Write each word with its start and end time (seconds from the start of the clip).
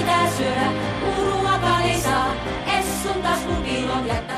pitää 0.00 0.30
syödä, 0.36 0.72
ruokaa 1.16 1.82
ei 1.82 2.00
saa. 2.00 2.34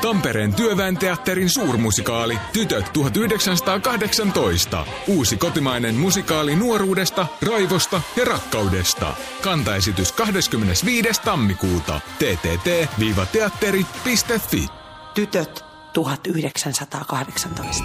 Tampereen 0.01 0.53
työväen 0.53 0.97
teatterin 0.97 1.49
suurmusikaali 1.49 2.39
Tytöt 2.53 2.93
1918. 2.93 4.85
Uusi 5.07 5.37
kotimainen 5.37 5.95
musikaali 5.95 6.55
nuoruudesta, 6.55 7.27
raivosta 7.41 8.01
ja 8.15 8.25
rakkaudesta. 8.25 9.13
Kantaesitys 9.41 10.11
25. 10.11 11.21
tammikuuta. 11.25 11.99
ttt-teatteri.fi 12.19 14.67
Tytöt 15.13 15.65
1918. 15.93 17.83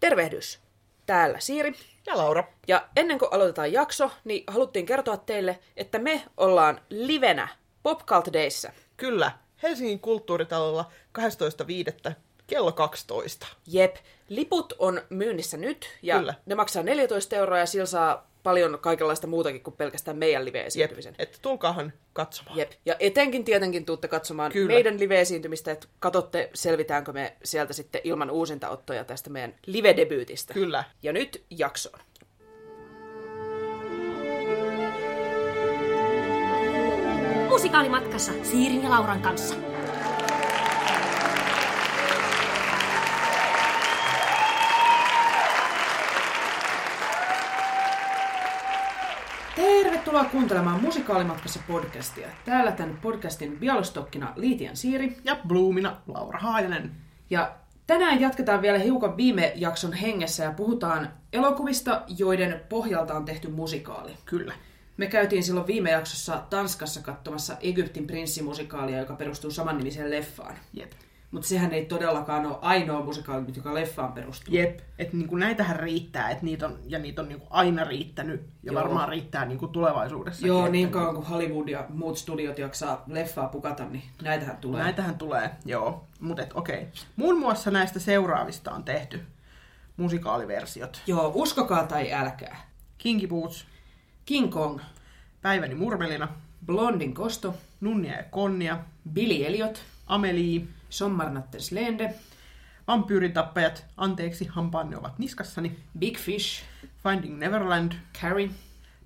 Tervehdys! 0.00 0.67
Täällä 1.08 1.40
Siiri. 1.40 1.74
Ja 2.06 2.16
Laura. 2.16 2.44
Ja 2.66 2.88
ennen 2.96 3.18
kuin 3.18 3.28
aloitetaan 3.32 3.72
jakso, 3.72 4.10
niin 4.24 4.44
haluttiin 4.46 4.86
kertoa 4.86 5.16
teille, 5.16 5.58
että 5.76 5.98
me 5.98 6.22
ollaan 6.36 6.80
livenä 6.90 7.48
Pop 7.82 8.06
Cult 8.06 8.32
Dayssä. 8.32 8.72
Kyllä, 8.96 9.32
Helsingin 9.62 10.00
kulttuuritalolla 10.00 10.90
12.5. 12.08 12.12
kello 12.46 12.72
12. 12.72 13.46
Jep, 13.66 13.96
liput 14.28 14.72
on 14.78 15.02
myynnissä 15.10 15.56
nyt 15.56 15.86
ja 16.02 16.18
Kyllä. 16.18 16.34
ne 16.46 16.54
maksaa 16.54 16.82
14 16.82 17.36
euroa 17.36 17.58
ja 17.58 17.66
sillä 17.66 17.86
saa 17.86 18.27
paljon 18.42 18.78
kaikenlaista 18.80 19.26
muutakin 19.26 19.62
kuin 19.62 19.76
pelkästään 19.76 20.16
meidän 20.16 20.42
Jep, 20.42 20.46
live-esiintymisen. 20.46 21.14
että 21.18 21.38
tulkaahan 21.42 21.92
katsomaan. 22.12 22.58
Jep. 22.58 22.72
Ja 22.86 22.96
etenkin 23.00 23.44
tietenkin 23.44 23.84
tuutte 23.84 24.08
katsomaan 24.08 24.52
Kyllä. 24.52 24.72
meidän 24.74 25.00
live-esiintymistä, 25.00 25.72
että 25.72 25.88
katsotte, 25.98 26.50
selvitäänkö 26.54 27.12
me 27.12 27.36
sieltä 27.44 27.72
sitten 27.72 28.00
ilman 28.04 28.30
uusintaottoja 28.30 29.04
tästä 29.04 29.30
meidän 29.30 29.54
live-debyytistä. 29.66 30.54
Kyllä. 30.54 30.84
Ja 31.02 31.12
nyt 31.12 31.44
jaksoon. 31.50 32.00
Musikaalimatkassa 37.48 38.32
Siirin 38.42 38.82
ja 38.82 38.90
Lauran 38.90 39.20
kanssa. 39.20 39.54
Tervetuloa 50.08 50.32
kuuntelemaan 50.32 50.80
Musikaalimatkassa 50.80 51.60
podcastia. 51.68 52.28
Täällä 52.44 52.72
tämän 52.72 52.98
podcastin 53.02 53.58
bialostokkina 53.58 54.32
Liitian 54.36 54.76
Siiri. 54.76 55.16
Ja 55.24 55.36
Bloomina 55.48 55.96
Laura 56.06 56.38
Haajanen. 56.38 56.92
Ja 57.30 57.54
tänään 57.86 58.20
jatketaan 58.20 58.62
vielä 58.62 58.78
hiukan 58.78 59.16
viime 59.16 59.52
jakson 59.56 59.92
hengessä 59.92 60.44
ja 60.44 60.52
puhutaan 60.52 61.10
elokuvista, 61.32 62.02
joiden 62.18 62.60
pohjalta 62.68 63.14
on 63.14 63.24
tehty 63.24 63.50
musikaali. 63.50 64.12
Kyllä. 64.24 64.52
Me 64.96 65.06
käytiin 65.06 65.44
silloin 65.44 65.66
viime 65.66 65.90
jaksossa 65.90 66.42
Tanskassa 66.50 67.02
katsomassa 67.02 67.56
Egyptin 67.60 68.06
prinssimusikaalia, 68.06 68.98
joka 68.98 69.14
perustuu 69.14 69.50
samannimiseen 69.50 70.10
leffaan. 70.10 70.54
Jep. 70.72 70.92
Mutta 71.30 71.48
sehän 71.48 71.72
ei 71.72 71.86
todellakaan 71.86 72.46
ole 72.46 72.56
ainoa 72.60 73.04
musikaali, 73.04 73.44
joka 73.56 73.74
leffaan 73.74 74.12
perustuu. 74.12 74.54
Jep. 74.54 74.80
Että 74.98 75.16
niinku 75.16 75.36
näitähän 75.36 75.80
riittää, 75.80 76.30
et 76.30 76.42
niitä 76.42 76.66
on, 76.66 76.78
ja 76.86 76.98
niitä 76.98 77.22
on 77.22 77.28
niinku 77.28 77.46
aina 77.50 77.84
riittänyt. 77.84 78.40
Ja 78.62 78.72
Joo. 78.72 78.82
varmaan 78.82 79.08
riittää 79.08 79.44
niinku 79.44 79.68
tulevaisuudessa. 79.68 80.46
Joo, 80.46 80.68
niin 80.68 80.90
kauan 80.90 81.14
kuin 81.14 81.26
Hollywood 81.26 81.68
ja 81.68 81.86
muut 81.88 82.18
studiot 82.18 82.58
jaksaa 82.58 83.04
leffaa 83.06 83.48
pukata, 83.48 83.84
niin 83.84 84.02
näitähän 84.22 84.56
tulee. 84.56 84.82
Näitähän 84.82 85.18
tulee, 85.18 85.50
joo. 85.64 86.04
Mutta 86.20 86.42
okei. 86.54 86.86
Muun 87.16 87.38
muassa 87.38 87.70
näistä 87.70 87.98
seuraavista 87.98 88.70
on 88.72 88.84
tehty 88.84 89.20
musikaaliversiot. 89.96 91.02
Joo, 91.06 91.32
uskokaa 91.34 91.86
tai 91.86 92.12
älkää. 92.12 92.70
Kinky 92.98 93.26
Boots, 93.26 93.66
King 94.24 94.52
Kong, 94.52 94.80
Päiväni 95.42 95.74
murmelina, 95.74 96.28
Blondin 96.66 97.14
kosto, 97.14 97.54
Nunnia 97.80 98.16
ja 98.16 98.22
Konnia, 98.30 98.78
Billy 99.12 99.46
Elliot, 99.46 99.82
Amelie, 100.06 100.62
Sommarnattens 100.90 101.72
Lende, 101.72 102.14
Vampyyrintappajat, 102.88 103.84
Anteeksi, 103.96 104.44
hampaanne 104.44 104.96
ovat 104.96 105.18
niskassani, 105.18 105.78
Big 105.98 106.18
Fish, 106.18 106.62
Finding 107.02 107.38
Neverland, 107.38 107.92
Carrie, 108.20 108.50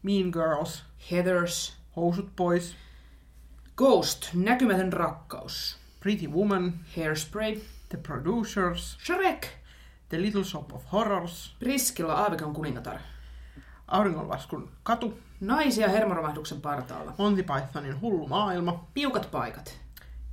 Mean 0.03 0.31
Girls, 0.31 0.83
Heathers, 1.11 1.77
Housut 1.97 2.37
pois, 2.37 2.75
Ghost, 3.77 4.31
Näkymätön 4.35 4.93
rakkaus, 4.93 5.77
Pretty 6.01 6.27
Woman, 6.27 6.73
Hairspray, 6.97 7.61
The 7.89 7.99
Producers, 7.99 8.99
Shrek, 9.01 9.47
The 10.09 10.23
Little 10.23 10.45
Shop 10.45 10.73
of 10.73 10.93
Horrors, 10.93 11.57
Priskilla 11.59 12.15
Aavikon 12.15 12.55
kuningatar, 12.55 12.99
Auringonlaskun 13.89 14.71
katu, 14.83 15.19
Naisia 15.41 15.89
hermoromahduksen 15.89 16.61
partaalla, 16.61 17.15
Monty 17.19 17.43
Pythonin 17.43 18.01
hullu 18.01 18.29
maailma. 18.29 18.89
Piukat 18.95 19.31
paikat, 19.31 19.79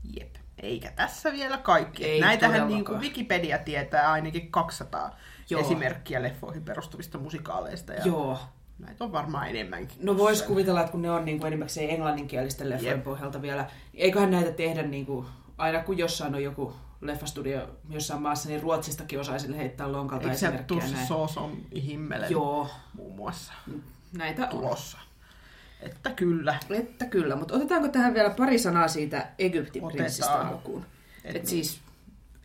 Jep. 0.03 0.38
Eikä 0.63 0.91
tässä 0.91 1.31
vielä 1.31 1.57
kaikki. 1.57 2.05
Ei 2.05 2.21
Näitähän 2.21 2.67
niin 2.67 2.85
kuin 2.85 2.99
Wikipedia 2.99 3.57
tietää 3.57 4.11
ainakin 4.11 4.51
200 4.51 5.17
Joo. 5.49 5.61
esimerkkiä 5.61 6.21
leffoihin 6.21 6.63
perustuvista 6.63 7.17
musikaaleista. 7.17 7.93
Ja 7.93 8.05
Joo. 8.05 8.39
Näitä 8.79 9.03
on 9.03 9.11
varmaan 9.11 9.49
enemmänkin. 9.49 9.97
No 10.01 10.17
vois 10.17 10.41
kuvitella, 10.41 10.79
että 10.79 10.91
kun 10.91 11.01
ne 11.01 11.11
on 11.11 11.25
niin 11.25 11.37
kuin 11.37 11.47
enimmäkseen 11.47 11.89
englanninkielisten 11.89 12.69
leffojen 12.69 12.95
Jep. 12.95 13.03
pohjalta 13.03 13.41
vielä, 13.41 13.69
niin 13.93 14.03
eiköhän 14.03 14.31
näitä 14.31 14.51
tehdä 14.51 14.83
niin 14.83 15.05
kuin, 15.05 15.25
aina 15.57 15.83
kun 15.83 15.97
jossain 15.97 16.35
on 16.35 16.43
joku 16.43 16.75
leffastudio 17.01 17.67
jossain 17.89 18.21
maassa, 18.21 18.49
niin 18.49 18.61
Ruotsistakin 18.61 19.19
osaisi 19.19 19.57
heittää 19.57 19.91
lonkalta 19.91 20.23
Eikö 20.23 20.37
se 20.37 20.45
esimerkkejä 20.45 20.79
tuossa 20.79 20.95
näin. 20.95 21.07
Soos 21.07 21.37
on 21.37 21.57
himmelen 21.83 22.31
Joo, 22.31 22.69
muun 22.93 23.15
muassa 23.15 23.53
näitä 24.17 24.49
on. 24.53 24.77
Että 25.79 26.09
kyllä. 26.09 26.59
Että 26.69 27.05
kyllä, 27.05 27.35
mutta 27.35 27.55
otetaanko 27.55 27.87
tähän 27.87 28.13
vielä 28.13 28.29
pari 28.29 28.59
sanaa 28.59 28.87
siitä 28.87 29.27
Egyptin 29.39 29.83
Otetaan. 29.83 29.97
prinssistä 30.03 30.31
alkuun? 30.33 30.85
Et 31.23 31.29
Et 31.29 31.33
niin. 31.35 31.47
siis 31.47 31.79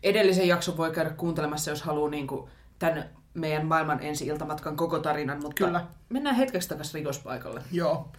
edellisen 0.03 0.47
jakson 0.47 0.77
voi 0.77 0.91
käydä 0.91 1.09
kuuntelemassa, 1.09 1.71
jos 1.71 1.81
haluaa 1.81 2.09
niin 2.09 2.27
kuin 2.27 2.49
tämän 2.79 3.09
meidän 3.33 3.65
maailman 3.65 4.03
ensi-iltamatkan 4.03 4.75
koko 4.75 4.99
tarinan, 4.99 5.41
mutta 5.41 5.65
Kyllä. 5.65 5.85
mennään 6.09 6.35
hetkeksi 6.35 6.69
takaisin 6.69 6.93
rikospaikalle. 6.93 7.61
Joo. 7.71 8.11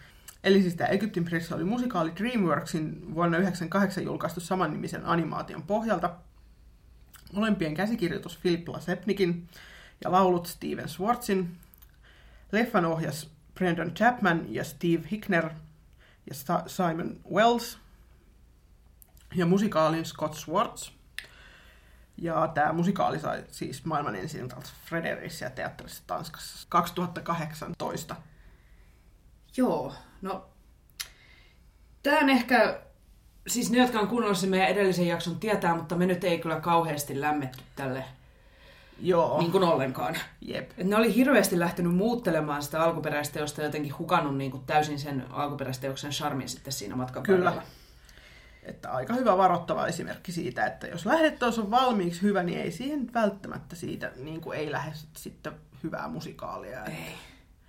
Eli 0.45 0.63
siis 0.63 0.75
tämä 0.75 0.89
Egyptin 0.89 1.25
prinssi 1.25 1.55
oli 1.55 1.65
musikaali 1.65 2.13
DreamWorksin 2.17 3.15
vuonna 3.15 3.37
1998 3.37 4.05
julkaistu 4.05 4.41
samannimisen 4.41 5.07
animaation 5.07 5.63
pohjalta. 5.63 6.11
Molempien 7.33 7.75
käsikirjoitus 7.75 8.39
Philip 8.43 8.69
Lasepnikin 8.69 9.49
ja 10.05 10.13
laulut 10.13 10.47
Steven 10.47 10.89
Swartzin. 10.89 11.57
Leffan 12.53 12.85
ohjas 12.85 13.31
Brendan 13.57 13.95
Chapman 13.95 14.47
ja 14.49 14.65
Steve 14.65 15.09
Hickner 15.11 15.51
ja 16.27 16.35
Simon 16.67 17.21
Wells. 17.33 17.79
Ja 19.35 19.47
musikaalin 19.47 20.05
Scott 20.05 20.35
Swartz. 20.35 20.91
Ja 22.17 22.49
tämä 22.55 22.73
musikaali 22.73 23.19
sai 23.19 23.45
siis 23.49 23.85
maailman 23.85 24.17
ensin 24.17 24.49
Fredericiä 24.85 25.51
teatterissa 25.51 26.03
Tanskassa 26.07 26.67
2018. 26.69 28.17
Joo, 29.57 29.95
no 30.23 30.49
tämä 32.03 32.19
on 32.19 32.31
ehkä, 32.31 32.81
siis 33.47 33.71
ne, 33.71 33.79
jotka 33.79 34.01
on 34.01 34.09
kuunnellut 34.09 34.49
meidän 34.49 34.69
edellisen 34.69 35.07
jakson 35.07 35.41
tietää, 35.41 35.75
mutta 35.75 35.97
me 35.97 36.07
nyt 36.07 36.25
ei 36.25 36.39
kyllä 36.39 36.61
kauheasti 36.61 37.21
lämmetty 37.21 37.63
tälle 37.77 38.05
Joo. 39.01 39.41
niin 39.41 39.53
kuin 39.53 39.65
ollenkaan. 39.65 40.17
Jep. 40.41 40.71
Et 40.79 40.87
ne 40.87 40.97
oli 40.97 41.15
hirveästi 41.15 41.59
lähtenyt 41.59 41.95
muuttelemaan 41.95 42.63
sitä 42.63 42.83
alkuperäisteosta 42.83 43.61
ja 43.61 43.67
jotenkin 43.67 43.99
hukannut 43.99 44.37
niin 44.37 44.51
kuin 44.51 44.63
täysin 44.67 44.99
sen 44.99 45.25
alkuperäisteoksen 45.31 46.11
charmin 46.11 46.49
sitten 46.49 46.73
siinä 46.73 46.97
matkan 46.97 47.23
Kyllä. 47.23 47.63
Että 48.63 48.91
aika 48.91 49.15
hyvä 49.15 49.39
varoittava 49.39 49.87
esimerkki 49.87 50.33
siitä, 50.33 50.67
että 50.67 50.87
jos 50.87 51.07
lähdeteos 51.07 51.59
on 51.59 51.71
valmiiksi 51.71 52.23
hyvä, 52.23 52.43
niin 52.43 52.61
ei 52.61 52.71
siihen 52.71 53.15
välttämättä 53.15 53.77
siitä 53.77 54.13
niin 54.17 54.41
kuin 54.41 54.59
ei 54.59 54.73
lähde 54.73 54.93
sitten 55.17 55.53
hyvää 55.83 56.09
musikaalia. 56.09 56.85
Ei. 56.85 57.15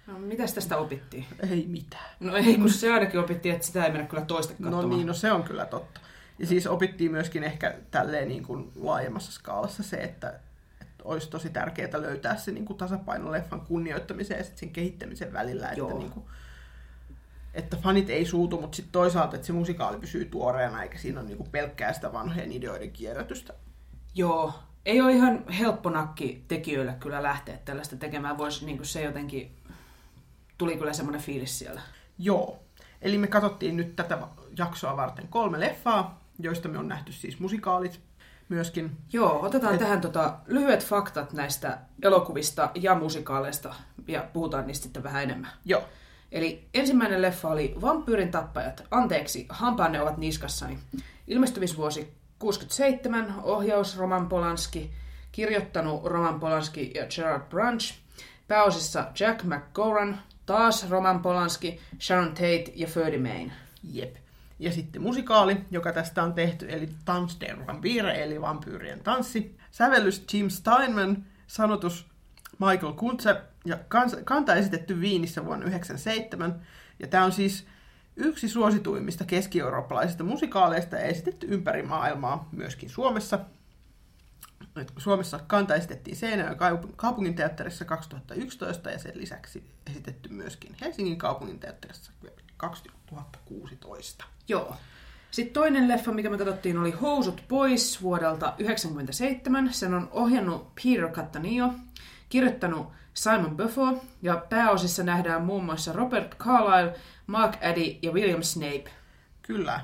No, 0.07 0.19
mitäs 0.19 0.53
tästä 0.53 0.77
opittiin? 0.77 1.25
ei 1.49 1.65
mitään. 1.67 2.09
No 2.19 2.35
ei, 2.35 2.57
kun 2.57 2.69
se 2.69 2.93
ainakin 2.93 3.19
opittiin, 3.19 3.55
että 3.55 3.67
sitä 3.67 3.85
ei 3.85 3.91
mennä 3.91 4.07
kyllä 4.07 4.25
toista 4.25 4.53
katsomaan. 4.53 4.89
No 4.89 4.95
niin, 4.95 5.07
no 5.07 5.13
se 5.13 5.31
on 5.31 5.43
kyllä 5.43 5.65
totta. 5.65 5.99
Ja 6.39 6.47
siis 6.47 6.67
opittiin 6.67 7.11
myöskin 7.11 7.43
ehkä 7.43 7.75
tälleen 7.91 8.27
niin 8.27 8.43
kuin 8.43 8.71
laajemmassa 8.75 9.31
skaalassa 9.31 9.83
se, 9.83 9.97
että 9.97 10.39
olisi 11.07 11.29
tosi 11.29 11.49
tärkeää 11.49 12.01
löytää 12.01 12.37
se 12.37 12.51
niin 12.51 12.65
kuin 12.65 12.77
tasapaino 12.77 13.31
leffan 13.31 13.61
kunnioittamisen 13.61 14.37
ja 14.37 14.43
sit 14.43 14.57
sen 14.57 14.69
kehittämisen 14.69 15.33
välillä. 15.33 15.69
Että, 15.69 15.83
niin 15.83 16.11
kuin, 16.11 16.25
että 17.53 17.77
fanit 17.77 18.09
ei 18.09 18.25
suutu, 18.25 18.61
mutta 18.61 18.75
sitten 18.75 18.91
toisaalta, 18.91 19.35
että 19.35 19.47
se 19.47 19.53
musikaali 19.53 19.99
pysyy 19.99 20.25
tuoreena, 20.25 20.83
eikä 20.83 20.97
siinä 20.97 21.19
ole 21.19 21.27
niin 21.27 21.37
kuin 21.37 21.49
pelkkää 21.49 21.93
sitä 21.93 22.13
vanhojen 22.13 22.51
ideoiden 22.51 22.91
kierrätystä. 22.91 23.53
Joo, 24.15 24.53
ei 24.85 25.01
ole 25.01 25.11
ihan 25.11 25.47
helppo 25.49 25.89
nakki 25.89 26.43
tekijöille 26.47 26.95
kyllä 26.99 27.23
lähteä 27.23 27.57
tällaista 27.65 27.95
tekemään. 27.95 28.37
Voisi 28.37 28.65
niin 28.65 28.85
se 28.85 29.01
jotenkin, 29.01 29.55
tuli 30.57 30.77
kyllä 30.77 30.93
semmoinen 30.93 31.21
fiilis 31.21 31.59
siellä. 31.59 31.81
Joo. 32.17 32.59
Eli 33.01 33.17
me 33.17 33.27
katsottiin 33.27 33.77
nyt 33.77 33.95
tätä 33.95 34.17
jaksoa 34.57 34.97
varten 34.97 35.27
kolme 35.27 35.59
leffaa, 35.59 36.21
joista 36.39 36.69
me 36.69 36.77
on 36.77 36.87
nähty 36.87 37.11
siis 37.11 37.39
musikaalit. 37.39 37.99
Myöskin. 38.49 38.97
Joo, 39.13 39.45
otetaan 39.45 39.73
Et... 39.73 39.79
tähän 39.79 40.01
tota, 40.01 40.37
lyhyet 40.47 40.85
faktat 40.85 41.33
näistä 41.33 41.77
elokuvista 42.03 42.69
ja 42.75 42.95
musikaaleista 42.95 43.75
ja 44.07 44.27
puhutaan 44.33 44.67
niistä 44.67 44.83
sitten 44.83 45.03
vähän 45.03 45.23
enemmän. 45.23 45.51
Joo. 45.65 45.83
Eli 46.31 46.67
ensimmäinen 46.73 47.21
leffa 47.21 47.49
oli 47.49 47.75
Vampyyrin 47.81 48.31
tappajat. 48.31 48.83
Anteeksi, 48.91 49.45
hampaanne 49.49 50.01
ovat 50.01 50.17
niskassani. 50.17 50.79
Ilmestymisvuosi 51.27 52.13
67, 52.39 53.33
ohjaus 53.43 53.97
Roman 53.97 54.29
Polanski, 54.29 54.91
kirjoittanut 55.31 56.05
Roman 56.05 56.39
Polanski 56.39 56.91
ja 56.95 57.05
Gerard 57.15 57.49
Branch, 57.49 57.93
pääosissa 58.47 59.07
Jack 59.19 59.43
McGoran, 59.43 60.21
taas 60.45 60.89
Roman 60.89 61.21
Polanski, 61.21 61.79
Sharon 61.99 62.29
Tate 62.29 62.71
ja 62.75 62.87
Ferdy 62.87 63.17
Main. 63.17 63.53
Jep. 63.83 64.15
Ja 64.59 64.71
sitten 64.71 65.01
musikaali, 65.01 65.57
joka 65.71 65.93
tästä 65.93 66.23
on 66.23 66.33
tehty, 66.33 66.65
eli 66.69 66.89
Tans 67.05 67.37
der 67.39 67.67
Vampire, 67.67 68.23
eli 68.23 68.41
vampyyrien 68.41 68.99
tanssi. 69.03 69.57
Sävellys 69.71 70.25
Jim 70.33 70.49
Steinman, 70.49 71.25
sanotus 71.47 72.07
Michael 72.59 72.93
Kuntze 72.93 73.41
ja 73.65 73.77
kanta 74.23 74.55
esitetty 74.55 75.01
Viinissä 75.01 75.45
vuonna 75.45 75.65
1997. 75.65 76.61
Ja 76.99 77.07
tämä 77.07 77.25
on 77.25 77.31
siis 77.31 77.67
yksi 78.15 78.49
suosituimmista 78.49 79.25
keski-eurooppalaisista 79.25 80.23
musikaaleista 80.23 80.95
ja 80.95 81.01
esitetty 81.01 81.47
ympäri 81.49 81.83
maailmaa, 81.83 82.49
myöskin 82.51 82.89
Suomessa. 82.89 83.39
Suomessa 84.97 85.39
kanta 85.47 85.75
esitettiin 85.75 86.17
Seinäjoen 86.17 86.57
kaupunginteatterissa 86.95 87.85
2011 87.85 88.91
ja 88.91 88.99
sen 88.99 89.11
lisäksi 89.15 89.63
esitetty 89.89 90.29
myöskin 90.29 90.75
Helsingin 90.81 91.17
kaupunginteatterissa 91.17 92.11
2016. 92.57 94.25
Joo. 94.47 94.75
Sitten 95.31 95.53
toinen 95.53 95.87
leffa, 95.87 96.11
mikä 96.11 96.29
me 96.29 96.37
katsottiin, 96.37 96.77
oli 96.77 96.91
Housut 96.91 97.43
pois 97.47 98.01
vuodelta 98.01 98.45
1997. 98.45 99.73
Sen 99.73 99.93
on 99.93 100.09
ohjannut 100.11 100.75
Peter 100.75 101.09
Cattaneo, 101.09 101.73
kirjoittanut 102.29 102.91
Simon 103.13 103.57
Buffo 103.57 104.03
ja 104.21 104.45
pääosissa 104.49 105.03
nähdään 105.03 105.41
muun 105.41 105.65
muassa 105.65 105.93
Robert 105.93 106.37
Carlyle, 106.37 106.95
Mark 107.27 107.57
Addy 107.63 107.95
ja 108.01 108.11
William 108.11 108.43
Snape. 108.43 108.91
Kyllä. 109.41 109.81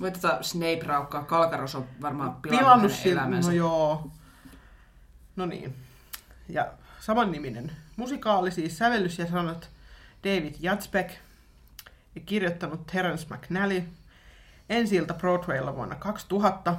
Voi 0.00 0.12
tätä 0.12 0.38
Snape 0.40 0.80
raukkaa. 0.86 1.24
Kalkaros 1.24 1.74
on 1.74 1.86
varmaan 2.02 2.34
pilannut, 2.34 2.60
pilannut 2.60 2.92
elämänsä. 3.04 3.50
No 3.50 3.56
joo. 3.56 4.10
No 5.36 5.46
niin. 5.46 5.74
Ja 6.48 6.72
samanniminen 7.00 7.72
musikaali, 7.96 8.50
siis 8.50 8.78
sävellys 8.78 9.18
ja 9.18 9.30
sanat 9.30 9.70
David 10.24 10.54
Jatsbeck 10.60 11.10
ja 12.18 12.24
kirjoittanut 12.26 12.86
Terence 12.86 13.34
McNally. 13.34 13.82
Ensi 14.68 15.06
Broadwaylla 15.18 15.74
vuonna 15.74 15.94
2000 15.94 16.76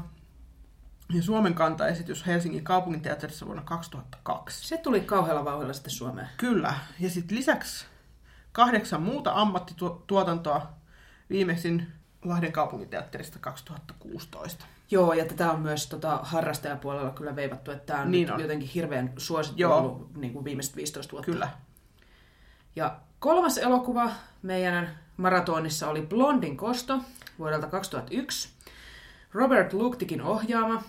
ja 1.14 1.24
Suomen 1.24 1.54
kantaesitys 1.54 2.26
Helsingin 2.28 2.64
kaupunginteatterissa 2.64 3.46
vuonna 3.46 3.64
2002. 3.64 4.68
Se 4.68 4.78
tuli 4.78 5.02
kauhealla 5.02 5.46
vauhdilla 5.46 5.74
sitten 5.74 5.92
Suomeen. 5.92 6.28
Kyllä. 6.38 6.74
Ja 7.00 7.10
sitten 7.10 7.38
lisäksi 7.38 7.86
kahdeksan 8.52 9.02
muuta 9.02 9.32
ammattituotantoa 9.34 10.70
viimeisin 11.30 11.88
Lahden 12.26 12.52
kaupunginteatterista 12.52 13.40
2016. 13.40 14.66
Joo, 14.92 15.14
ja 15.14 15.26
tätä 15.26 15.52
on 15.52 15.60
myös 15.60 15.88
tota, 15.88 16.20
harrastajapuolella 16.24 17.12
kyllä 17.12 17.36
veivattu, 17.36 17.72
että 17.72 17.86
tämä 17.86 18.02
on, 18.02 18.12
niin 18.12 18.34
on. 18.34 18.42
jotenkin 18.42 18.70
hirveän 18.70 19.14
suosittu 19.18 19.62
Joo. 19.62 19.78
ollut 19.78 20.16
niin 20.16 20.34
kuin 20.34 20.46
viimeiset 20.46 20.76
15 20.76 21.12
vuotta. 21.12 21.32
Kyllä. 21.32 21.50
Ja 22.76 23.00
kolmas 23.20 23.58
elokuva 23.58 24.12
meidän 24.42 25.00
maratonissa 25.20 25.90
oli 25.90 26.02
Blondin 26.02 26.58
kosto 26.58 27.00
vuodelta 27.40 27.68
2001. 27.68 28.50
Robert 29.34 29.74
Luktikin 29.74 30.22
ohjaama, 30.22 30.84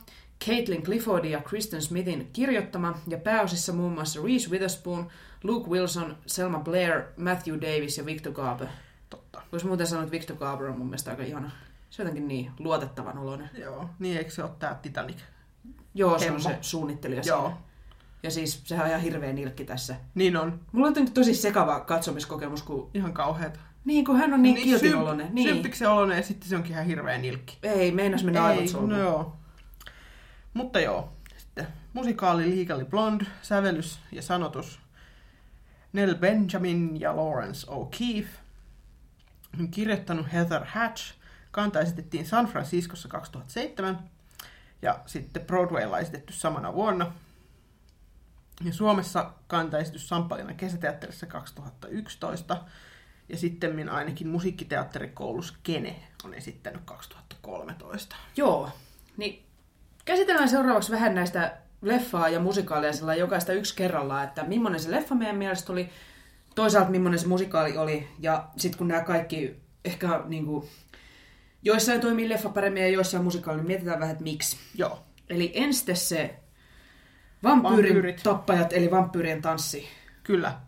Caitlin 0.46 0.82
Cliffordin 0.82 1.30
ja 1.30 1.40
Kristen 1.40 1.82
Smithin 1.82 2.30
kirjoittama 2.32 2.98
ja 3.08 3.18
pääosissa 3.18 3.72
muun 3.72 3.92
muassa 3.92 4.20
Reese 4.22 4.50
Witherspoon, 4.50 5.08
Luke 5.44 5.70
Wilson, 5.70 6.16
Selma 6.26 6.58
Blair, 6.58 7.02
Matthew 7.16 7.60
Davis 7.60 7.98
ja 7.98 8.06
Victor 8.06 8.32
Garber. 8.32 8.68
Totta. 9.10 9.42
Voisi 9.52 9.66
muuten 9.66 9.86
sanoa, 9.86 10.02
että 10.02 10.12
Victor 10.12 10.36
Garber 10.36 10.66
on 10.66 10.78
mun 10.78 10.86
mielestä 10.86 11.10
aika 11.10 11.22
ihana. 11.22 11.50
Se 11.90 12.02
on 12.02 12.06
jotenkin 12.06 12.28
niin 12.28 12.50
luotettavan 12.58 13.18
oloinen. 13.18 13.50
Joo, 13.58 13.90
niin 13.98 14.18
eikö 14.18 14.30
se 14.30 14.42
ole 14.42 14.50
tää 14.58 14.78
Titanic? 14.82 15.18
Joo, 15.94 16.18
se 16.18 16.30
on 16.30 16.40
se 16.40 16.58
suunnittelija 16.60 17.22
Joo. 17.26 17.46
Siinä. 17.46 17.56
Ja 18.22 18.30
siis 18.30 18.62
sehän 18.64 18.84
on 18.84 18.90
ihan 18.90 19.02
hirveä 19.02 19.32
nilkki 19.32 19.64
tässä. 19.64 19.96
Niin 20.14 20.36
on. 20.36 20.60
Mulla 20.72 20.86
on 20.86 21.12
tosi 21.14 21.34
sekava 21.34 21.80
katsomiskokemus, 21.80 22.62
kun... 22.62 22.90
Ihan 22.94 23.12
kauheata. 23.12 23.60
Niin, 23.84 24.04
kun 24.04 24.16
hän 24.16 24.34
on 24.34 24.42
niin, 24.42 24.54
niin 24.54 24.64
kiltinoloinen. 24.64 25.26
Symp- 25.26 25.32
niin. 25.32 25.48
Sympiksen 25.48 25.90
oloinen 25.90 26.16
ja 26.16 26.22
sitten 26.22 26.48
se 26.48 26.56
onkin 26.56 26.72
ihan 26.72 26.86
hirveä 26.86 27.18
nilkki. 27.18 27.58
Ei, 27.62 27.92
meinas 27.92 28.24
mennä 28.24 28.44
aivot 28.44 28.86
no 28.86 28.98
joo. 28.98 29.36
Mutta 30.54 30.80
joo, 30.80 31.12
sitten 31.36 31.66
musikaali 31.92 32.60
Legally 32.60 32.84
Blonde, 32.84 33.26
sävellys 33.42 34.00
ja 34.12 34.22
sanotus 34.22 34.80
Nell 35.92 36.14
Benjamin 36.14 37.00
ja 37.00 37.16
Lawrence 37.16 37.66
O'Keefe. 37.66 38.28
On 39.60 39.68
kirjoittanut 39.68 40.32
Heather 40.32 40.64
Hatch. 40.64 41.14
Kanta 41.50 41.80
esitettiin 41.80 42.26
San 42.26 42.46
Franciscossa 42.46 43.08
2007 43.08 44.10
ja 44.82 45.00
sitten 45.06 45.42
Broadwaylla 45.42 45.98
esitetty 45.98 46.32
samana 46.32 46.74
vuonna. 46.74 47.12
Ja 48.64 48.72
Suomessa 48.72 49.32
kanta 49.46 49.78
esitys 49.78 50.08
Sampalinan 50.08 50.56
kesäteatterissa 50.56 51.26
2011 51.26 52.56
ja 53.30 53.36
sitten 53.36 53.88
ainakin 53.88 54.28
musiikkiteatterikoulus 54.28 55.58
Kene 55.62 55.96
on 56.24 56.34
esittänyt 56.34 56.82
2013. 56.84 58.16
Joo, 58.36 58.70
niin 59.16 59.46
käsitellään 60.04 60.48
seuraavaksi 60.48 60.92
vähän 60.92 61.14
näistä 61.14 61.56
leffaa 61.82 62.28
ja 62.28 62.40
musikaalia 62.40 62.92
sillä 62.92 63.14
jokaista 63.14 63.52
yksi 63.52 63.76
kerrallaan, 63.76 64.24
että 64.24 64.44
millainen 64.44 64.80
se 64.80 64.90
leffa 64.90 65.14
meidän 65.14 65.36
mielestä 65.36 65.72
oli, 65.72 65.88
toisaalta 66.54 66.90
millainen 66.90 67.18
se 67.18 67.26
musikaali 67.26 67.76
oli, 67.76 68.08
ja 68.18 68.48
sitten 68.56 68.78
kun 68.78 68.88
nämä 68.88 69.04
kaikki 69.04 69.56
ehkä 69.84 70.20
niin 70.26 70.46
kuin, 70.46 70.68
joissain 71.62 72.00
toimii 72.00 72.28
leffa 72.28 72.48
paremmin 72.48 72.82
ja 72.82 72.88
joissain 72.88 73.24
musikaali, 73.24 73.58
niin 73.58 73.66
mietitään 73.66 74.00
vähän, 74.00 74.12
että 74.12 74.24
miksi. 74.24 74.56
Joo. 74.74 75.02
Eli 75.28 75.52
ensin 75.54 75.96
se 75.96 76.34
vampyyrin 77.42 77.94
Vampyyrit. 77.94 78.22
tappajat, 78.22 78.72
eli 78.72 78.90
vampyyrien 78.90 79.42
tanssi. 79.42 79.88
Kyllä. 80.22 80.60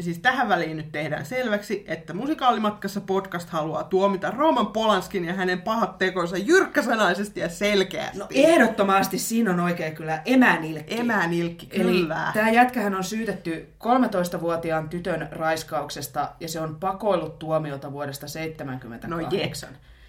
Ja 0.00 0.04
siis 0.04 0.18
tähän 0.18 0.48
väliin 0.48 0.76
nyt 0.76 0.92
tehdään 0.92 1.26
selväksi, 1.26 1.84
että 1.88 2.14
musikaalimatkassa 2.14 3.00
podcast 3.00 3.50
haluaa 3.50 3.84
tuomita 3.84 4.30
Roman 4.30 4.66
Polanskin 4.66 5.24
ja 5.24 5.34
hänen 5.34 5.62
pahat 5.62 5.98
tekonsa 5.98 6.36
jyrkkäsanaisesti 6.36 7.40
ja 7.40 7.48
selkeästi. 7.48 8.18
No 8.18 8.26
ehdottomasti 8.30 9.18
siinä 9.18 9.50
on 9.50 9.60
oikein 9.60 9.94
kyllä 9.94 10.22
emänilkki. 10.24 11.00
Emänilkki, 11.00 11.66
kyllä. 11.66 12.24
Eli 12.24 12.32
tämä 12.34 12.50
jätkähän 12.50 12.94
on 12.94 13.04
syytetty 13.04 13.68
13-vuotiaan 13.84 14.88
tytön 14.88 15.28
raiskauksesta 15.32 16.32
ja 16.40 16.48
se 16.48 16.60
on 16.60 16.76
pakoillut 16.80 17.38
tuomiota 17.38 17.92
vuodesta 17.92 18.28
78. 18.28 19.10
No 19.10 19.20
jep. 19.20 19.52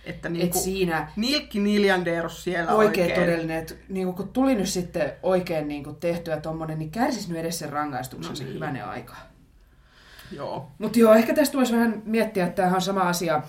Että 0.06 0.30
niin 0.30 0.46
et 0.46 0.54
siinä 0.54 1.12
Nilkki 1.15 1.60
Niljanderos 1.60 2.44
siellä 2.44 2.72
oikein. 2.72 3.04
Oikein 3.04 3.22
todellinen, 3.22 3.58
että 3.58 3.74
niin 3.89 4.13
kun 4.13 4.30
tuli 4.30 4.56
nyt 4.56 4.70
sitten 4.70 5.12
oikein 5.24 5.68
niin 5.68 5.96
tehtyä 6.00 6.38
tuommoinen, 6.38 6.80
niin 6.80 6.92
kärsisi 6.92 7.30
nyt 7.30 7.38
edes 7.38 7.60
sen 7.60 7.70
rangaistuksen 7.70 8.34
no 8.34 8.44
niin. 8.44 8.54
hyvänen 8.54 8.86
aikaa. 8.86 9.32
Joo. 10.32 10.72
Mutta 10.78 11.00
joo, 11.00 11.14
ehkä 11.14 11.34
tästä 11.34 11.58
voisi 11.58 11.74
vähän 11.74 12.02
miettiä, 12.06 12.46
että 12.46 12.64
tämä 12.64 12.76
on 12.76 12.82
sama 12.82 13.02
asia, 13.02 13.44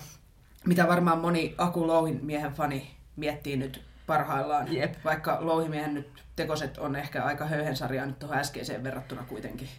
mitä 0.65 0.87
varmaan 0.87 1.19
moni 1.19 1.55
Aku 1.57 1.87
Louhin 1.87 2.19
miehen 2.23 2.53
fani 2.53 2.91
miettii 3.15 3.57
nyt 3.57 3.81
parhaillaan. 4.07 4.73
Jep. 4.73 4.93
Vaikka 5.05 5.37
Louhimiehen 5.41 5.93
nyt 5.93 6.23
tekoset 6.35 6.77
on 6.77 6.95
ehkä 6.95 7.23
aika 7.23 7.45
höyhensarjaa 7.45 8.05
nyt 8.05 8.19
tuohon 8.19 8.37
äskeiseen 8.37 8.83
verrattuna 8.83 9.23
kuitenkin. 9.23 9.69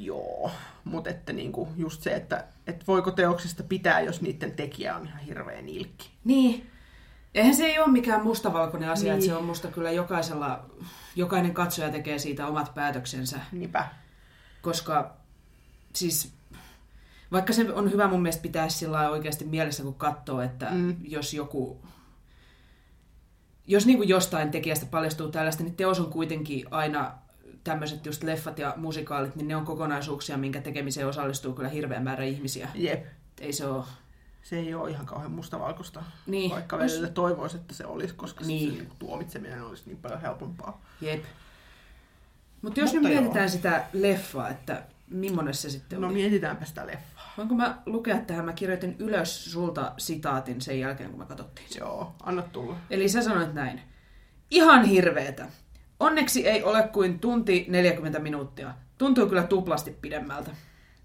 Joo, 0.00 0.50
mutta 0.84 1.10
että 1.10 1.32
niinku 1.32 1.68
just 1.76 2.02
se, 2.02 2.14
että 2.14 2.44
et 2.66 2.88
voiko 2.88 3.10
teoksista 3.10 3.62
pitää, 3.62 4.00
jos 4.00 4.22
niiden 4.22 4.52
tekijä 4.52 4.96
on 4.96 5.06
ihan 5.06 5.20
hirveän 5.20 5.68
ilkki. 5.68 6.10
Niin. 6.24 6.70
Eihän 7.34 7.54
se 7.54 7.66
ei 7.66 7.78
ole 7.78 7.92
mikään 7.92 8.24
mustavalkoinen 8.24 8.90
asia, 8.90 9.04
niin. 9.04 9.14
että 9.14 9.26
se 9.26 9.34
on 9.34 9.44
musta 9.44 9.68
kyllä 9.68 9.90
jokaisella, 9.90 10.64
jokainen 11.16 11.54
katsoja 11.54 11.90
tekee 11.90 12.18
siitä 12.18 12.46
omat 12.46 12.74
päätöksensä. 12.74 13.40
Niinpä. 13.52 13.88
Koska 14.62 15.16
siis 15.94 16.32
vaikka 17.32 17.52
se 17.52 17.72
on 17.72 17.92
hyvä 17.92 18.08
mun 18.08 18.22
mielestä 18.22 18.42
pitää 18.42 18.68
sillä 18.68 19.10
oikeasti 19.10 19.44
mielessä, 19.44 19.82
kun 19.82 19.94
katsoo, 19.94 20.40
että 20.40 20.70
mm. 20.70 20.96
jos 21.02 21.34
joku 21.34 21.80
jos 23.66 23.86
niin 23.86 23.96
kuin 23.96 24.08
jostain 24.08 24.50
tekijästä 24.50 24.86
paljastuu 24.86 25.28
tällaista, 25.28 25.62
niin 25.62 25.76
teos 25.76 26.00
on 26.00 26.10
kuitenkin 26.10 26.66
aina 26.70 27.12
tämmöiset 27.64 28.06
just 28.06 28.22
leffat 28.22 28.58
ja 28.58 28.74
musikaalit, 28.76 29.36
niin 29.36 29.48
ne 29.48 29.56
on 29.56 29.64
kokonaisuuksia, 29.64 30.36
minkä 30.36 30.60
tekemiseen 30.60 31.08
osallistuu 31.08 31.52
kyllä 31.52 31.68
hirveän 31.68 32.02
määrä 32.02 32.24
ihmisiä. 32.24 32.68
Jep. 32.74 33.06
Ei 33.40 33.52
se 33.52 33.66
ole... 33.66 33.84
Se 34.42 34.56
ei 34.58 34.74
ole 34.74 34.90
ihan 34.90 35.06
kauhean 35.06 35.32
mustavalkoista, 35.32 36.02
niin. 36.26 36.50
vaikka 36.50 36.78
välillä 36.78 37.08
toivoisi, 37.08 37.56
että 37.56 37.74
se 37.74 37.86
olisi, 37.86 38.14
koska 38.14 38.44
niin. 38.44 38.70
se 38.70 38.76
niin 38.76 38.92
tuomitseminen 38.98 39.62
olisi 39.62 39.82
niin 39.86 39.96
paljon 39.96 40.20
helpompaa. 40.20 40.82
Jep. 41.00 41.24
Mut 42.62 42.76
jos 42.76 42.92
Mutta 42.92 43.08
nyt 43.08 43.18
mietitään 43.18 43.44
joo. 43.44 43.52
sitä 43.52 43.84
leffaa, 43.92 44.48
että 44.48 44.82
millainen 45.08 45.54
se 45.54 45.70
sitten 45.70 46.00
no, 46.00 46.06
oli? 46.06 46.14
No 46.14 46.20
mietitäänpä 46.20 46.64
sitä 46.64 46.86
leffaa. 46.86 47.13
Voinko 47.36 47.54
mä 47.54 47.78
lukea 47.86 48.18
tähän? 48.18 48.44
Mä 48.44 48.52
kirjoitin 48.52 48.96
ylös 48.98 49.52
sulta 49.52 49.92
sitaatin 49.98 50.60
sen 50.60 50.80
jälkeen, 50.80 51.10
kun 51.10 51.18
me 51.18 51.26
katsottiin 51.26 51.68
Joo, 51.78 52.14
anna 52.22 52.42
tulla. 52.42 52.76
Eli 52.90 53.08
sä 53.08 53.22
sanoit 53.22 53.54
näin. 53.54 53.80
Ihan 54.50 54.84
hirveetä. 54.84 55.46
Onneksi 56.00 56.48
ei 56.48 56.62
ole 56.62 56.82
kuin 56.82 57.18
tunti 57.18 57.66
40 57.68 58.18
minuuttia. 58.18 58.74
Tuntuu 58.98 59.26
kyllä 59.26 59.42
tuplasti 59.42 59.90
pidemmältä. 59.90 60.50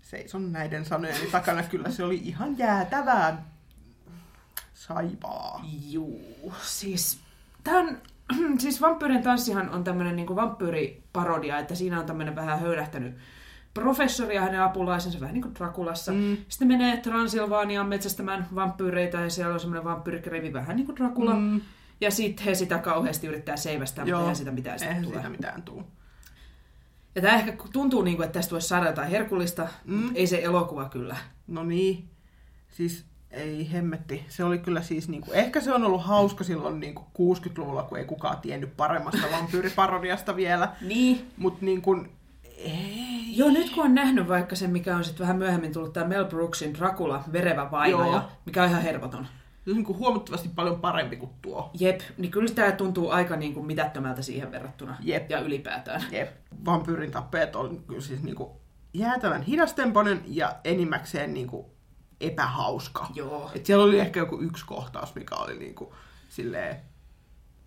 Seison 0.01 0.51
näiden 0.51 0.85
sanojeni 0.85 1.31
takana. 1.31 1.63
Kyllä 1.63 1.91
se 1.91 2.03
oli 2.03 2.15
ihan 2.15 2.57
jäätävää 2.57 3.45
saipaa. 4.73 5.65
Juu, 5.89 6.53
siis... 6.61 7.19
Tää 7.63 7.75
on, 7.75 7.97
siis 8.61 8.81
Vampyyrin 8.81 9.23
tanssihan 9.23 9.69
on 9.69 9.83
tämmönen 9.83 10.15
niinku 10.15 10.35
vampyyriparodia, 10.35 11.59
että 11.59 11.75
siinä 11.75 11.99
on 11.99 12.05
tämmönen 12.05 12.35
vähän 12.35 12.59
höylähtänyt 12.59 13.17
professori 13.79 14.35
ja 14.35 14.41
hänen 14.41 14.61
apulaisensa, 14.61 15.19
vähän 15.19 15.33
niin 15.33 15.41
kuin 15.41 15.55
Drakulassa. 15.55 16.11
Mm. 16.11 16.37
Sitten 16.47 16.67
menee 16.67 16.97
Transilvaaniaan 16.97 17.87
metsästämään 17.87 18.47
vampyyreitä 18.55 19.19
ja 19.19 19.29
siellä 19.29 19.53
on 19.53 19.59
semmoinen 19.59 19.83
vampyyrikrevi 19.83 20.53
vähän 20.53 20.75
niin 20.75 20.85
kuin 20.85 20.95
Dracula. 20.95 21.35
Mm. 21.35 21.61
Ja 22.01 22.11
sitten 22.11 22.45
he 22.45 22.55
sitä 22.55 22.77
kauheasti 22.77 23.27
yrittää 23.27 23.57
seivästää, 23.57 24.05
mutta 24.05 24.19
eihän 24.19 24.35
sitä 24.35 24.51
mitään 24.51 24.83
eihän 24.83 25.03
tule. 25.03 25.13
siitä 25.13 25.29
mitään 25.29 25.61
tuu. 25.61 25.83
Ja 27.15 27.21
tämä 27.21 27.35
ehkä 27.35 27.53
tuntuu 27.73 28.01
niin 28.01 28.17
kuin, 28.17 28.25
että 28.25 28.39
tästä 28.39 28.51
voisi 28.51 28.67
saada 28.67 28.87
jotain 28.87 29.09
herkullista, 29.09 29.67
mm. 29.85 29.95
mutta 29.95 30.11
ei 30.15 30.27
se 30.27 30.41
elokuva 30.43 30.89
kyllä. 30.89 31.17
No 31.47 31.63
niin, 31.63 32.09
siis 32.69 33.05
ei 33.31 33.71
hemmetti. 33.71 34.25
Se 34.27 34.43
oli 34.43 34.59
kyllä 34.59 34.81
siis, 34.81 35.09
niinku, 35.09 35.31
ehkä 35.31 35.61
se 35.61 35.73
on 35.73 35.83
ollut 35.83 36.03
hauska 36.03 36.43
silloin 36.43 36.79
niinku 36.79 37.01
60-luvulla, 37.01 37.83
kun 37.83 37.97
ei 37.97 38.05
kukaan 38.05 38.37
tiennyt 38.41 38.77
paremmasta 38.77 39.27
vampyyriparodiasta 39.31 40.35
vielä. 40.35 40.75
Niin. 40.81 41.27
Mutta 41.37 41.65
niin 41.65 41.81
kuin. 41.81 42.11
Joo, 43.39 43.49
nyt 43.49 43.69
kun 43.69 43.85
on 43.85 43.95
nähnyt 43.95 44.27
vaikka 44.27 44.55
sen, 44.55 44.71
mikä 44.71 44.95
on 44.95 45.03
sitten 45.03 45.23
vähän 45.23 45.37
myöhemmin 45.37 45.73
tullut 45.73 45.93
tämä 45.93 46.07
Mel 46.07 46.25
Brooksin 46.25 46.73
Dracula, 46.73 47.23
verevä 47.31 47.71
vainaja, 47.71 48.11
Joo. 48.11 48.21
mikä 48.45 48.63
on 48.63 48.69
ihan 48.69 48.81
hervoton. 48.81 49.27
Se 49.65 49.71
on 49.71 49.75
niinku 49.75 49.97
huomattavasti 49.97 50.49
paljon 50.55 50.81
parempi 50.81 51.15
kuin 51.15 51.31
tuo. 51.41 51.71
Jep, 51.79 52.01
niin 52.17 52.31
kyllä 52.31 52.53
tämä 52.55 52.71
tuntuu 52.71 53.09
aika 53.09 53.35
niin 53.35 53.53
kuin 53.53 53.65
mitättömältä 53.65 54.21
siihen 54.21 54.51
verrattuna. 54.51 54.97
Jep. 54.99 55.29
Ja 55.29 55.39
ylipäätään. 55.39 56.03
Jep. 56.11 56.29
Vampyyrin 56.65 57.11
tappeet 57.11 57.55
on 57.55 57.83
kyllä 57.87 58.01
siis 58.01 58.23
niinku 58.23 58.61
jäätävän 58.93 59.41
hidastempoinen 59.41 60.21
ja 60.25 60.55
enimmäkseen 60.63 61.33
niinku 61.33 61.71
epähauska. 62.21 63.07
Joo. 63.15 63.51
Et 63.55 63.65
siellä 63.65 63.85
oli 63.85 63.99
ehkä 63.99 64.19
joku 64.19 64.41
yksi 64.41 64.65
kohtaus, 64.65 65.15
mikä 65.15 65.35
oli 65.35 65.59
niinku 65.59 65.93
silleen 66.29 66.77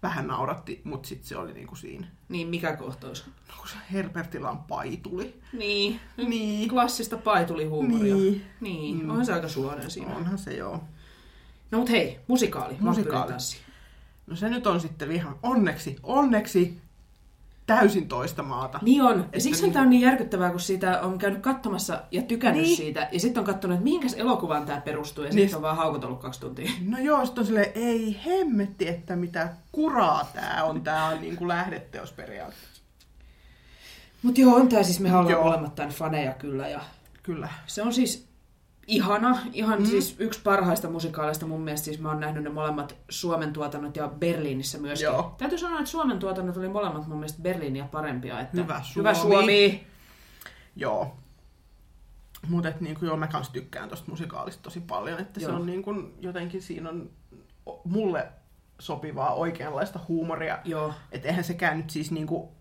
vähän 0.02 0.26
nauratti, 0.26 0.80
mutta 0.84 1.08
sitten 1.08 1.28
se 1.28 1.36
oli 1.36 1.52
niinku 1.52 1.76
siinä. 1.76 2.06
Niin, 2.28 2.48
mikä 2.48 2.76
kohtaus? 2.76 3.24
No 3.48 3.54
kun 3.58 3.68
se 3.68 3.76
Herbertillä 3.92 4.50
on 4.50 4.58
paituli. 4.58 5.40
Niin. 5.52 6.00
Niin. 6.16 6.68
Klassista 6.68 7.16
paitulihuumoria. 7.16 8.14
Niin. 8.14 8.44
Niin, 8.60 9.02
Mm. 9.04 9.10
onhan 9.10 9.26
se 9.26 9.32
aika 9.32 9.48
suonen 9.48 9.90
siinä. 9.90 10.16
Onhan 10.16 10.38
se 10.38 10.54
joo. 10.56 10.80
No 11.70 11.78
mut 11.78 11.90
hei, 11.90 12.20
musikaali. 12.26 12.76
Musikaali. 12.80 13.32
No 14.26 14.36
se 14.36 14.48
nyt 14.48 14.66
on 14.66 14.80
sitten 14.80 15.12
ihan 15.12 15.36
onneksi, 15.42 15.96
onneksi 16.02 16.80
täysin 17.66 18.08
toista 18.08 18.42
maata. 18.42 18.78
Niin 18.82 19.02
on. 19.02 19.28
Ja 19.34 19.40
siksi 19.40 19.62
niin- 19.62 19.72
tämä 19.72 19.82
on 19.82 19.90
niin 19.90 20.02
järkyttävää, 20.02 20.50
kun 20.50 20.60
siitä 20.60 21.00
on 21.00 21.18
käynyt 21.18 21.40
katsomassa 21.42 22.02
ja 22.10 22.22
tykännyt 22.22 22.62
Niin. 22.62 22.76
siitä. 22.76 23.08
Ja 23.12 23.20
sitten 23.20 23.40
on 23.40 23.46
katsonut, 23.46 23.74
että 23.74 23.84
mihinkäs 23.84 24.14
elokuvaan 24.14 24.66
tämä 24.66 24.80
perustuu. 24.80 25.24
Ja 25.24 25.30
Niin. 25.30 25.38
sitten 25.38 25.56
on 25.56 25.62
vaan 25.62 25.76
haukotellut 25.76 26.20
kaksi 26.20 26.40
tuntia. 26.40 26.70
No 26.86 26.98
joo, 26.98 27.26
sit 27.26 27.38
on 27.38 27.46
silleen, 27.46 27.72
ei 27.74 28.20
hemmetti, 28.26 28.88
että 28.88 29.16
mitä 29.16 29.48
kuraa 29.72 30.30
tää 30.34 30.64
on, 30.64 30.82
tää 30.82 31.04
on 31.06 31.20
niinku 31.20 31.48
lähdeteos 31.48 32.12
periaatteessa. 32.12 32.82
Mutta 34.22 34.40
joo, 34.40 34.54
on 34.56 34.68
tämä 34.68 34.82
siis, 34.82 35.00
me 35.00 35.16
ollaan 35.16 35.44
molemmat 35.44 35.74
tämän 35.74 35.90
faneja 35.92 36.32
kyllä. 36.32 36.68
Ja 36.68 36.80
Kyllä. 37.22 37.48
se 37.66 37.82
on 37.82 37.92
siis 37.92 38.28
ihana, 38.86 39.38
ihan 39.52 39.78
mm. 39.78 39.86
siis 39.86 40.16
yksi 40.18 40.40
parhaista 40.44 40.90
musikaaleista 40.90 41.46
mun 41.46 41.60
mielestä. 41.60 41.84
Siis 41.84 42.00
mä 42.00 42.08
oon 42.08 42.20
nähnyt 42.20 42.44
ne 42.44 42.50
molemmat 42.50 42.96
Suomen 43.08 43.52
tuotannot 43.52 43.96
ja 43.96 44.08
Berliinissä 44.08 44.78
myöskin. 44.78 45.06
Joo. 45.06 45.34
Täytyy 45.38 45.58
sanoa, 45.58 45.78
että 45.78 45.90
Suomen 45.90 46.18
tuotannot 46.18 46.56
oli 46.56 46.68
molemmat 46.68 47.06
mun 47.06 47.18
mielestä 47.18 47.42
Berliiniä 47.42 47.84
parempia. 47.84 48.40
Että 48.40 48.56
Hyvä 48.56 48.82
Hyvä 48.96 49.14
Suomi. 49.14 49.34
Suomi. 49.34 49.86
Joo. 50.76 51.16
Mutta 52.48 52.72
niinku, 52.80 53.04
joo, 53.04 53.16
mä 53.16 53.26
kans 53.26 53.50
tykkään 53.50 53.88
tosta 53.88 54.10
musikaalista 54.10 54.62
tosi 54.62 54.80
paljon, 54.80 55.20
että 55.20 55.40
se 55.40 55.46
Joo. 55.46 55.56
on 55.56 55.66
niinku, 55.66 55.94
jotenkin 56.20 56.62
siinä 56.62 56.88
on 56.88 57.10
mulle 57.84 58.28
sopivaa 58.78 59.34
oikeanlaista 59.34 60.00
huumoria. 60.08 60.58
Joo. 60.64 60.94
Että 61.12 61.28
eihän 61.28 61.44
sekään 61.44 61.76
nyt 61.76 61.90
siis 61.90 62.10
niinku 62.10 62.52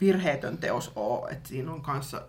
virheetön 0.00 0.58
teos 0.58 0.92
oo, 0.96 1.28
että 1.28 1.48
siinä 1.48 1.72
on 1.72 1.82
kanssa 1.82 2.22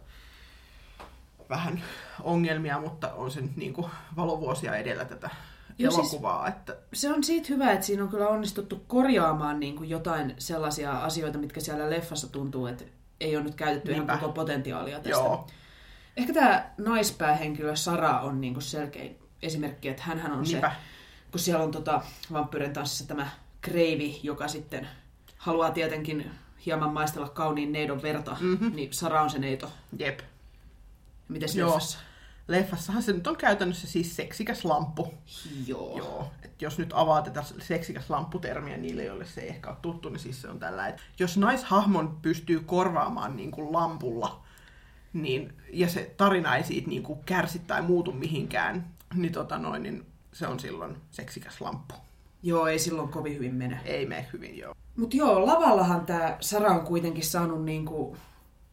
vähän 1.49 1.83
ongelmia, 2.23 2.79
mutta 2.79 3.13
on 3.13 3.31
se 3.31 3.41
nyt 3.41 3.55
niinku 3.57 3.89
valovuosia 4.15 4.75
edellä 4.75 5.05
tätä 5.05 5.29
Joo, 5.77 5.91
siis- 5.91 6.01
elokuvaa, 6.13 6.47
että 6.47 6.75
Se 6.93 7.13
on 7.13 7.23
siitä 7.23 7.47
hyvä, 7.49 7.71
että 7.71 7.85
siinä 7.85 8.03
on 8.03 8.09
kyllä 8.09 8.27
onnistuttu 8.27 8.83
korjaamaan 8.87 9.59
niin 9.59 9.75
kuin 9.75 9.89
jotain 9.89 10.33
sellaisia 10.37 10.91
asioita, 10.91 11.37
mitkä 11.37 11.59
siellä 11.59 11.89
leffassa 11.89 12.31
tuntuu, 12.31 12.67
että 12.67 12.83
ei 13.19 13.35
ole 13.35 13.43
nyt 13.43 13.55
käytetty 13.55 13.91
Niinpä. 13.91 14.11
ihan 14.13 14.19
koko 14.21 14.33
potentiaalia 14.33 14.95
tästä. 14.95 15.09
joo, 15.09 15.47
Ehkä 16.17 16.33
tämä 16.33 16.69
naispäähenkilö 16.77 17.75
Sara 17.75 18.19
on 18.19 18.41
niin 18.41 18.53
kuin 18.53 18.63
selkein 18.63 19.19
esimerkki, 19.41 19.89
että 19.89 20.03
hän 20.03 20.31
on 20.31 20.41
niinpä, 20.43 20.69
se, 20.69 20.75
kun 21.31 21.39
siellä 21.39 21.63
on 21.63 21.71
tota 21.71 22.01
vampyyren 22.33 22.73
tanssissa 22.73 23.07
tämä 23.07 23.27
kreivi, 23.61 24.19
joka 24.23 24.47
sitten 24.47 24.87
haluaa 25.37 25.71
tietenkin 25.71 26.31
hieman 26.65 26.93
maistella 26.93 27.29
kauniin 27.29 27.71
neidon 27.71 28.01
verta, 28.01 28.31
Mhm. 28.31 28.45
mm-hmm. 28.45 28.75
niin 28.75 28.93
Sara 28.93 29.21
on 29.21 29.29
se 29.29 29.39
neito. 29.39 29.71
jep. 29.99 30.19
Miten 31.27 31.49
Joo. 31.55 31.67
leffassa? 31.67 31.99
Leffassahan 32.47 33.03
se 33.03 33.13
nyt 33.13 33.27
on 33.27 33.37
käytännössä 33.37 33.87
siis 33.87 34.15
seksikäs 34.15 34.65
lamppu. 34.65 35.13
Joo. 35.67 35.97
Joo, 35.97 36.31
että 36.43 36.65
jos 36.65 36.77
nyt 36.77 36.89
avaa 36.93 37.21
tätä 37.21 37.43
seksikäs 37.59 38.09
lampputermiä 38.09 38.77
niille, 38.77 39.03
joille 39.03 39.25
se 39.25 39.41
ei 39.41 39.49
ehkä 39.49 39.69
ole 39.69 39.77
tuttu, 39.81 40.09
niin 40.09 40.19
siis 40.19 40.41
se 40.41 40.49
on 40.49 40.59
tällä, 40.59 40.87
että 40.87 41.01
jos 41.19 41.37
naishahmon 41.37 42.19
pystyy 42.21 42.59
korvaamaan 42.59 43.35
niin 43.35 43.51
kuin 43.51 43.73
lampulla, 43.73 44.43
niin, 45.13 45.53
ja 45.73 45.89
se 45.89 46.13
tarina 46.17 46.55
ei 46.55 46.63
siitä 46.63 46.89
niin 46.89 47.03
kuin 47.03 47.19
kärsi 47.25 47.59
tai 47.59 47.81
muutu 47.81 48.11
mihinkään, 48.11 48.87
niin, 49.13 49.33
tota 49.33 49.57
noin, 49.57 49.83
niin 49.83 50.05
se 50.33 50.47
on 50.47 50.59
silloin 50.59 50.97
seksikäs 51.11 51.61
lamppu. 51.61 51.95
Joo, 52.43 52.67
ei 52.67 52.79
silloin 52.79 53.09
kovin 53.09 53.35
hyvin 53.35 53.55
mene. 53.55 53.79
Ei 53.85 54.05
mene 54.05 54.27
hyvin, 54.33 54.57
joo. 54.57 54.75
Mutta 54.95 55.17
joo, 55.17 55.45
lavallahan 55.45 56.05
tämä 56.05 56.37
Sara 56.39 56.71
on 56.71 56.85
kuitenkin 56.85 57.25
saanut 57.25 57.63
niinku 57.63 58.17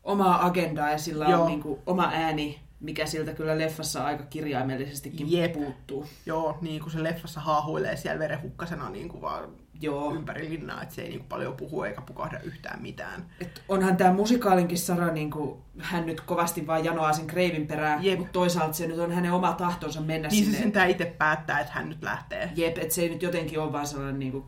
omaa 0.05 0.47
agendaa 0.47 0.91
ja 0.91 0.99
sillä 0.99 1.25
Joo. 1.29 1.41
on 1.43 1.47
niinku 1.49 1.83
oma 1.87 2.11
ääni, 2.15 2.61
mikä 2.81 3.07
siltä 3.07 3.33
kyllä 3.35 3.59
leffassa 3.59 4.05
aika 4.05 4.25
kirjaimellisestikin 4.25 5.33
Jep. 5.33 5.53
puuttuu. 5.53 6.07
Joo, 6.27 6.59
niin 6.61 6.81
kuin 6.81 6.93
se 6.93 7.03
leffassa 7.03 7.41
haahuilee 7.41 7.97
siellä 7.97 8.19
verenhukkasena 8.19 8.91
niin 8.91 9.09
kuin 9.09 9.21
vaan 9.21 9.49
Joo. 9.81 10.15
ympäri 10.15 10.49
linnaa, 10.51 10.83
että 10.83 10.95
se 10.95 11.03
ei 11.03 11.09
niin 11.09 11.19
kuin 11.19 11.29
paljon 11.29 11.57
puhu 11.57 11.83
eikä 11.83 12.01
pukahda 12.01 12.39
yhtään 12.41 12.83
mitään. 12.83 13.27
Et 13.41 13.63
onhan 13.69 13.97
tämä 13.97 14.13
musikaalinkin 14.13 14.79
Sara, 14.79 15.13
niinku, 15.13 15.63
hän 15.79 16.07
nyt 16.07 16.21
kovasti 16.21 16.67
vaan 16.67 16.85
janoaa 16.85 17.13
sen 17.13 17.27
kreivin 17.27 17.67
perään, 17.67 18.05
Jep. 18.05 18.19
mutta 18.19 18.33
toisaalta 18.33 18.73
se 18.73 18.87
nyt 18.87 18.99
on 18.99 19.13
hänen 19.13 19.33
oma 19.33 19.53
tahtonsa 19.53 20.01
mennä 20.01 20.29
Niin 20.29 20.45
se 20.45 20.51
sinne. 20.51 20.59
sentään 20.63 20.91
itse 20.91 21.05
päättää, 21.19 21.61
että 21.61 21.73
hän 21.73 21.89
nyt 21.89 22.03
lähtee. 22.03 22.51
Jep, 22.57 22.79
että 22.79 22.95
se 22.95 23.03
ei 23.03 23.09
nyt 23.09 23.23
jotenkin 23.23 23.61
ole 23.61 23.73
vaan 23.73 23.87
sellainen 23.87 24.19
niinku, 24.19 24.47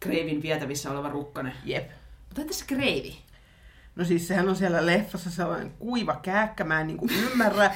kreivin 0.00 0.42
vietävissä 0.42 0.90
oleva 0.90 1.08
rukkanen. 1.08 1.52
Jep. 1.64 1.88
Mutta 2.28 2.42
entä 2.42 2.54
se 2.54 2.64
kreivi? 2.66 3.16
No 3.96 4.04
siis 4.04 4.28
sehän 4.28 4.48
on 4.48 4.56
siellä 4.56 4.86
leffassa 4.86 5.30
sellainen 5.30 5.70
kuiva 5.70 6.16
kääkkä. 6.16 6.64
Mä 6.64 6.80
en 6.80 6.86
niin 6.86 6.98
ymmärrä, 7.30 7.70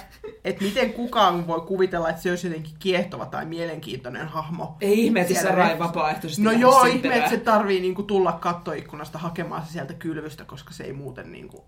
että 0.44 0.64
miten 0.64 0.92
kukaan 0.92 1.46
voi 1.46 1.60
kuvitella, 1.60 2.10
että 2.10 2.22
se 2.22 2.30
olisi 2.30 2.46
jotenkin 2.46 2.74
kiehtova 2.78 3.26
tai 3.26 3.44
mielenkiintoinen 3.44 4.28
hahmo. 4.28 4.76
Ei 4.80 5.04
ihme, 5.04 5.20
että 5.20 5.40
ei 5.40 5.44
leffassa. 5.44 5.78
vapaaehtoisesti 5.78 6.42
No 6.42 6.52
joo, 6.52 6.84
ihme, 6.84 7.16
että 7.16 7.30
se 7.30 7.36
tarvii 7.36 7.80
niinku 7.80 8.02
tulla 8.02 8.32
kattoikkunasta 8.32 9.18
hakemaan 9.18 9.66
se 9.66 9.72
sieltä 9.72 9.94
kylvystä, 9.94 10.44
koska 10.44 10.72
se 10.72 10.84
ei 10.84 10.92
muuten 10.92 11.32
niinku... 11.32 11.64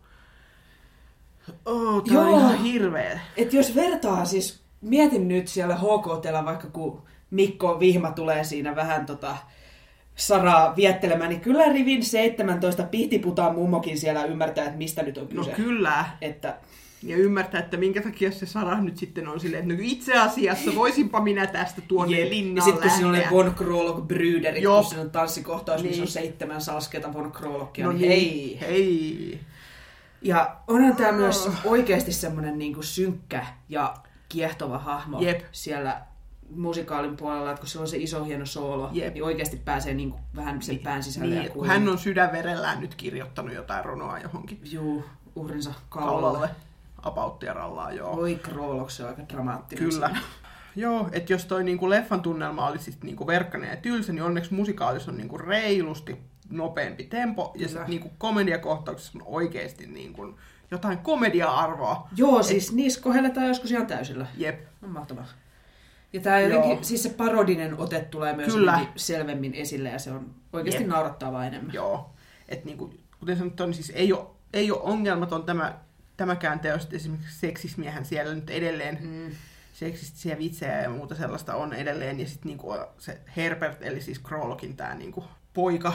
Oh, 1.65 2.05
tää 2.05 2.21
on 2.21 2.29
Joo. 2.31 2.39
ihan 2.39 2.59
hirveä. 2.59 3.21
Et 3.37 3.53
jos 3.53 3.75
vertaa, 3.75 4.25
siis 4.25 4.61
mietin 4.81 5.29
nyt 5.29 5.49
siellä 5.49 5.77
HKTllä, 5.77 6.45
vaikka 6.45 6.67
kun 6.67 7.03
Mikko 7.31 7.81
Vihma 7.81 8.11
tulee 8.11 8.45
siinä 8.45 8.77
vähän 8.77 9.07
tota 9.07 9.37
Saraa 10.17 10.77
viettelemään, 10.77 11.31
niin 11.31 11.41
kyllä 11.41 11.65
rivin 11.73 12.05
17 12.05 12.83
pihtiputaan 12.83 13.55
mummokin 13.55 13.99
siellä 13.99 14.25
ymmärtää, 14.25 14.65
että 14.65 14.77
mistä 14.79 15.03
nyt 15.03 15.19
on 15.19 15.29
No 15.33 15.45
kyse. 15.45 15.57
kyllä. 15.57 16.05
Että 16.21 16.57
Ja 17.03 17.17
ymmärtää, 17.17 17.61
että 17.61 17.77
minkä 17.77 18.03
takia 18.03 18.33
se 18.33 18.47
Sara 18.47 18.81
nyt 18.81 18.97
sitten 18.97 19.29
on 19.29 19.41
silleen, 19.41 19.63
että 19.63 19.75
no 19.75 19.81
itse 19.83 20.19
asiassa 20.19 20.75
voisinpa 20.75 21.21
minä 21.21 21.47
tästä 21.47 21.81
tuonne 21.89 22.21
ja 22.21 22.29
linnaan 22.31 22.65
sitten 22.65 22.83
kun 22.91 22.99
siinä 22.99 23.11
oli. 23.11 23.23
Von 23.31 23.55
Krolok 23.55 24.05
Brüderit, 24.13 24.59
Joo. 24.61 24.81
kun 24.81 24.89
siinä 24.91 25.03
on 25.03 25.11
tanssikohtaus, 25.11 25.83
niin. 25.83 25.89
missä 25.91 26.03
on 26.03 26.05
Niin. 26.05 26.13
seitsemän 26.13 26.61
salsketa 26.61 27.15
Von 27.15 27.33
Krolokia, 27.33 27.87
No 27.87 27.93
niin, 27.93 28.09
niin, 28.09 28.59
hei. 28.59 28.69
hei. 28.71 29.41
Ja 30.23 30.57
onhan 30.69 30.97
tämä 30.97 31.13
myös 31.13 31.49
oikeasti 31.65 32.13
semmoinen 32.13 32.59
niinku 32.59 32.83
synkkä 32.83 33.47
ja 33.69 33.95
kiehtova 34.29 34.79
hahmo 34.79 35.21
Jep. 35.21 35.41
siellä 35.53 36.01
musikaalin 36.51 37.17
puolella, 37.17 37.51
että 37.51 37.61
kun 37.61 37.69
sillä 37.69 37.83
on 37.83 37.89
se 37.89 37.97
iso 37.97 38.25
hieno 38.25 38.47
soolo, 38.47 38.91
Jep. 38.93 39.15
niin 39.15 39.25
oikeasti 39.25 39.57
pääsee 39.57 39.95
niinku 39.95 40.19
vähän 40.37 40.63
sen 40.63 40.79
pään 40.79 41.03
sisälle 41.03 41.35
Niin, 41.35 41.51
kun 41.53 41.67
hän 41.67 41.89
on 41.89 41.99
sydänverellään 41.99 42.81
nyt 42.81 42.95
kirjoittanut 42.95 43.55
jotain 43.55 43.85
runoa 43.85 44.19
johonkin 44.19 44.61
Juu, 44.65 45.05
uhrinsa 45.37 45.75
kaulalle. 45.89 46.21
kaulalle. 46.21 46.51
Apauttia 47.03 47.53
rallaa, 47.53 47.93
joo. 47.93 48.17
Oi 48.17 48.35
Krolok, 48.43 48.91
se 48.91 49.03
on 49.03 49.09
aika 49.09 49.23
dramaattinen. 49.29 49.85
Kyllä. 49.91 50.07
siinä. 50.09 50.21
Joo, 50.77 51.09
että 51.13 51.33
jos 51.33 51.45
toi 51.45 51.65
niinku 51.65 51.91
leffan 51.91 52.23
tunnelma 52.23 52.67
oli 52.67 52.79
sit 52.79 53.05
niinku 53.05 53.27
verkkainen 53.27 53.71
ja 53.71 53.77
tylsä, 53.77 54.13
niin 54.13 54.23
onneksi 54.23 54.55
musikaalissa 54.55 55.11
on 55.11 55.17
niinku 55.17 55.39
reilusti 55.39 56.17
nopeampi 56.51 57.05
tempo, 57.05 57.53
ja 57.55 57.69
sitten 57.69 57.91
niinku 57.91 58.11
komediakohtauksessa 58.19 59.13
on 59.19 59.23
oikeasti 59.27 59.87
niinku 59.87 60.35
jotain 60.71 60.99
komedia-arvoa. 60.99 62.09
Joo, 62.17 62.43
siis 62.43 62.73
niissä 62.73 63.01
kohelletaan 63.01 63.49
joskus 63.49 63.71
ihan 63.71 63.87
täysillä. 63.87 64.27
Jep. 64.37 64.61
On 64.83 64.91
mahtavaa. 64.91 65.27
Ja 66.13 66.21
tää 66.21 66.41
jotenkin, 66.41 66.71
Joo. 66.71 66.83
siis 66.83 67.03
se 67.03 67.09
parodinen 67.09 67.79
ote 67.79 68.01
tulee 68.01 68.37
myös 68.37 68.53
Kyllä. 68.53 68.87
selvemmin 68.97 69.55
esille 69.55 69.89
ja 69.89 69.99
se 69.99 70.11
on 70.11 70.35
oikeasti 70.53 70.83
Jep. 70.83 70.91
naurattavaa 70.91 71.47
enemmän. 71.47 71.75
Joo. 71.75 72.11
Et 72.49 72.65
niinku, 72.65 72.95
kuten 73.21 73.37
sanottu, 73.37 73.67
niin 73.67 73.75
siis 73.75 73.93
ei 73.95 74.13
ole, 74.13 74.27
ei 74.53 74.71
ole 74.71 74.81
ongelmaton 74.83 75.45
tämä, 75.45 75.79
tämäkään 76.17 76.61
teos. 76.61 76.89
Esimerkiksi 76.93 77.39
seksismiähän 77.39 78.05
siellä 78.05 78.35
nyt 78.35 78.51
edelleen, 78.51 78.99
Mm. 79.03 79.31
seksistisiä 79.73 80.39
vitsejä 80.39 80.83
ja 80.83 80.91
muuta 80.91 81.15
sellaista 81.15 81.55
on 81.55 81.73
edelleen. 81.73 82.21
Ja 82.21 82.27
sitten 82.27 82.49
niinku 82.49 82.75
se 82.99 83.21
Herbert, 83.37 83.83
eli 83.83 84.01
siis 84.01 84.19
Krolokin 84.19 84.77
tämä 84.77 84.95
niinku 84.95 85.25
poika, 85.55 85.93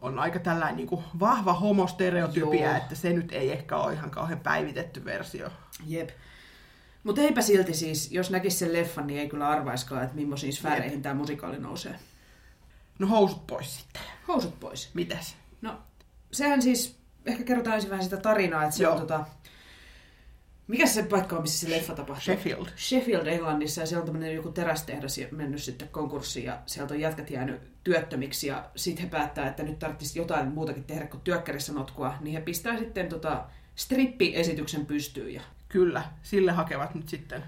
on 0.00 0.18
aika 0.18 0.38
tällainen 0.38 0.76
niinku 0.76 1.02
vahva 1.20 1.52
homostereotypia, 1.52 2.66
Joo. 2.68 2.76
että 2.76 2.94
se 2.94 3.12
nyt 3.12 3.32
ei 3.32 3.52
ehkä 3.52 3.76
ole 3.76 3.92
ihan 3.92 4.10
kauhean 4.10 4.40
päivitetty 4.40 5.04
versio. 5.04 5.48
Jep. 5.86 6.08
Mutta 7.04 7.20
eipä 7.20 7.42
silti 7.42 7.74
siis, 7.74 8.12
jos 8.12 8.30
näkisi 8.30 8.56
sen 8.56 8.72
leffan, 8.72 9.06
niin 9.06 9.20
ei 9.20 9.28
kyllä 9.28 9.48
arvaiskaan, 9.48 10.02
että 10.02 10.16
millaisiin 10.16 10.52
sfääreihin 10.52 11.02
tämä 11.02 11.14
musikaali 11.14 11.58
nousee. 11.58 11.94
No 12.98 13.06
housut 13.06 13.46
pois 13.46 13.78
sitten. 13.78 14.02
Housut 14.28 14.60
pois. 14.60 14.90
Mitäs? 14.94 15.36
No, 15.62 15.78
sehän 16.32 16.62
siis, 16.62 16.96
ehkä 17.26 17.44
kerrotaan 17.44 17.74
ensin 17.74 17.90
vähän 17.90 18.04
sitä 18.04 18.16
tarinaa, 18.16 18.64
että 18.64 18.76
se 18.76 18.82
Joo. 18.82 18.92
on 18.92 19.00
tota... 19.00 19.24
Mikä 20.66 20.86
se 20.86 21.02
paikka 21.02 21.36
on, 21.36 21.42
missä 21.42 21.66
se 21.66 21.76
leffa 21.76 21.94
tapahtuu? 21.94 22.24
Sheffield. 22.24 22.66
Sheffield 22.76 23.26
Englannissa 23.26 23.80
ja 23.80 23.86
siellä 23.86 24.02
on 24.02 24.06
tämmöinen 24.06 24.34
joku 24.34 24.48
terästehdas 24.48 25.20
mennyt 25.30 25.62
sitten 25.62 25.88
konkurssiin 25.88 26.46
ja 26.46 26.58
sieltä 26.66 26.94
on 26.94 27.00
jätkät 27.00 27.30
jäänyt 27.30 27.60
työttömiksi 27.84 28.46
ja 28.46 28.70
sitten 28.76 29.04
he 29.04 29.10
päättää, 29.10 29.48
että 29.48 29.62
nyt 29.62 29.78
tarvitsisi 29.78 30.18
jotain 30.18 30.48
muutakin 30.48 30.84
tehdä 30.84 31.06
kuin 31.06 31.20
työkkärissä 31.20 31.72
notkua, 31.72 32.14
niin 32.20 32.34
he 32.34 32.40
pistää 32.40 32.78
sitten 32.78 33.08
tota 33.08 33.44
strippi-esityksen 33.76 34.86
pystyyn 34.86 35.34
ja 35.34 35.42
Kyllä, 35.72 36.02
sille 36.22 36.52
hakevat 36.52 36.94
nyt 36.94 37.08
sitten 37.08 37.44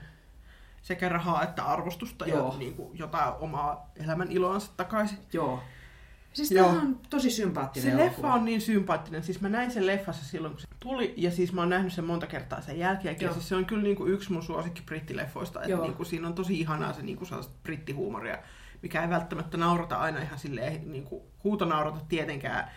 sekä 0.82 1.08
rahaa 1.08 1.42
että 1.42 1.64
arvostusta 1.64 2.26
Joo. 2.26 2.52
ja 2.52 2.58
niin 2.58 2.74
kuin 2.74 2.98
jotain 2.98 3.34
omaa 3.40 3.90
elämän 4.04 4.32
iloansa 4.32 4.70
takaisin. 4.76 5.18
joo. 5.32 5.62
Siis 6.32 6.50
Joo. 6.50 6.68
on 6.68 7.00
tosi 7.10 7.30
sympaattinen 7.30 7.82
Se 7.90 8.02
elokuva. 8.02 8.10
leffa 8.28 8.34
on 8.34 8.44
niin 8.44 8.60
sympaattinen. 8.60 9.22
Siis 9.22 9.40
mä 9.40 9.48
näin 9.48 9.70
sen 9.70 9.86
leffassa 9.86 10.24
silloin, 10.24 10.52
kun 10.54 10.60
se 10.60 10.66
tuli, 10.80 11.14
ja 11.16 11.30
siis 11.30 11.52
mä 11.52 11.60
oon 11.60 11.68
nähnyt 11.70 11.92
sen 11.92 12.04
monta 12.04 12.26
kertaa 12.26 12.60
sen 12.60 12.78
jälkeenkin. 12.78 13.26
Ja 13.26 13.32
siis 13.32 13.48
se 13.48 13.56
on 13.56 13.66
kyllä 13.66 13.82
niin 13.82 13.96
kuin 13.96 14.12
yksi 14.12 14.32
mun 14.32 14.42
suosikki 14.42 14.82
brittileffoista. 14.82 15.62
Että 15.62 15.76
niin 15.76 15.94
kuin 15.94 16.06
siinä 16.06 16.28
on 16.28 16.34
tosi 16.34 16.60
ihanaa 16.60 16.92
se 16.92 17.02
niin 17.02 17.16
kuin 17.18 17.28
brittihuumoria, 17.62 18.38
mikä 18.82 19.02
ei 19.02 19.10
välttämättä 19.10 19.56
naurata 19.56 19.96
aina 19.96 20.22
ihan 20.22 20.38
silleen 20.38 20.92
niin 20.92 21.04
kuin 21.04 21.22
huutonaurata 21.44 22.00
tietenkään, 22.08 22.64
kun 22.64 22.72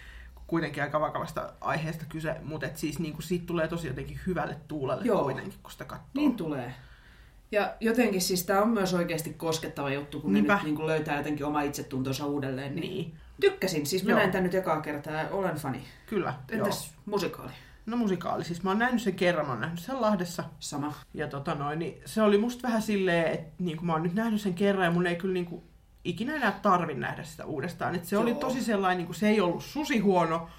kuitenkin 0.47 0.83
aika 0.83 0.99
vakavasta 0.99 1.53
aiheesta 1.61 2.05
kyse, 2.09 2.35
mutta 2.43 2.65
et 2.67 2.77
siis 2.77 2.99
niin 2.99 3.13
kuin 3.13 3.23
siitä 3.23 3.45
tulee 3.45 3.67
tosi 3.67 3.87
jotenkin 3.87 4.19
hyvälle 4.27 4.57
tuulelle 4.67 5.05
Joo. 5.05 5.23
kuitenkin, 5.23 5.53
kun 5.63 5.71
sitä 5.71 5.85
katsoo. 5.85 6.07
Niin 6.13 6.35
tulee. 6.35 6.73
Ja 7.51 7.73
jotenkin 7.79 8.21
siis 8.21 8.43
tämä 8.45 8.61
on 8.61 8.69
myös 8.69 8.93
oikeasti 8.93 9.33
koskettava 9.33 9.89
juttu, 9.89 10.19
kun 10.19 10.33
Niinpä. 10.33 10.53
ne 10.53 10.57
nyt 10.57 10.65
niin 10.65 10.75
kuin 10.75 10.87
löytää 10.87 11.17
jotenkin 11.17 11.45
oma 11.45 11.61
itsetuntonsa 11.61 12.25
uudelleen. 12.25 12.75
Niin. 12.75 12.91
Niin, 12.91 13.15
Tykkäsin, 13.41 13.85
siis 13.85 14.03
mä 14.03 14.09
Joo. 14.11 14.19
näin 14.19 14.31
tän 14.31 14.43
nyt 14.43 14.53
ekaa 14.55 14.81
kertaa 14.81 15.13
ja 15.13 15.29
olen 15.31 15.55
fani. 15.55 15.81
kyllä. 16.05 16.33
Entäs 16.51 16.85
Joo. 16.85 17.01
musikaali? 17.05 17.51
No 17.85 17.97
musikaali, 17.97 18.43
siis 18.43 18.63
mä 18.63 18.69
oon 18.69 18.79
nähnyt 18.79 19.01
sen 19.01 19.15
kerran, 19.15 19.45
mä 19.45 19.51
oon 19.51 19.61
nähnyt 19.61 19.79
sen 19.79 20.01
Lahdessa. 20.01 20.43
Sama. 20.59 20.93
Ja 21.13 21.27
tota 21.27 21.55
noin, 21.55 21.79
niin 21.79 22.01
se 22.05 22.21
oli 22.21 22.37
musta 22.37 22.67
vähän 22.67 22.81
silleen, 22.81 23.27
että 23.33 23.63
niin 23.63 23.85
mä 23.85 23.93
oon 23.93 24.03
nyt 24.03 24.13
nähnyt 24.13 24.41
sen 24.41 24.53
kerran 24.53 24.85
ja 24.85 24.91
mun 24.91 25.07
ei 25.07 25.15
kyllä 25.15 25.33
niin 25.33 25.45
kuin, 25.45 25.63
ikinä 26.09 26.35
enää 26.35 26.59
tarvi 26.61 26.93
nähdä 26.93 27.23
sitä 27.23 27.45
uudestaan. 27.45 27.95
Et 27.95 28.05
se 28.05 28.15
Joo. 28.15 28.23
oli 28.23 28.35
tosi 28.35 28.63
sellainen, 28.63 28.97
niin 28.97 29.05
kuin, 29.05 29.15
se 29.15 29.29
ei 29.29 29.41
ollut 29.41 29.63
susi 29.63 29.99
huono 29.99 30.49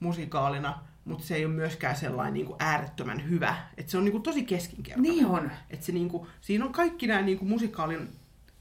musikaalina, 0.00 0.78
mutta 1.04 1.24
se 1.26 1.34
ei 1.34 1.44
ole 1.44 1.54
myöskään 1.54 1.96
sellainen 1.96 2.34
niin 2.34 2.46
kuin, 2.46 2.56
äärettömän 2.60 3.30
hyvä. 3.30 3.56
Et 3.76 3.88
se 3.88 3.98
on 3.98 4.04
niin 4.04 4.12
kuin, 4.12 4.22
tosi 4.22 4.44
keskinkertainen. 4.44 5.12
Niin 5.12 5.26
on. 5.26 5.50
Et 5.70 5.82
se, 5.82 5.92
niin 5.92 6.08
kuin, 6.08 6.26
siinä 6.40 6.64
on 6.64 6.72
kaikki 6.72 7.06
nämä 7.06 7.22
niin 7.22 7.38
kuin, 7.38 7.48
musikaalin 7.48 8.08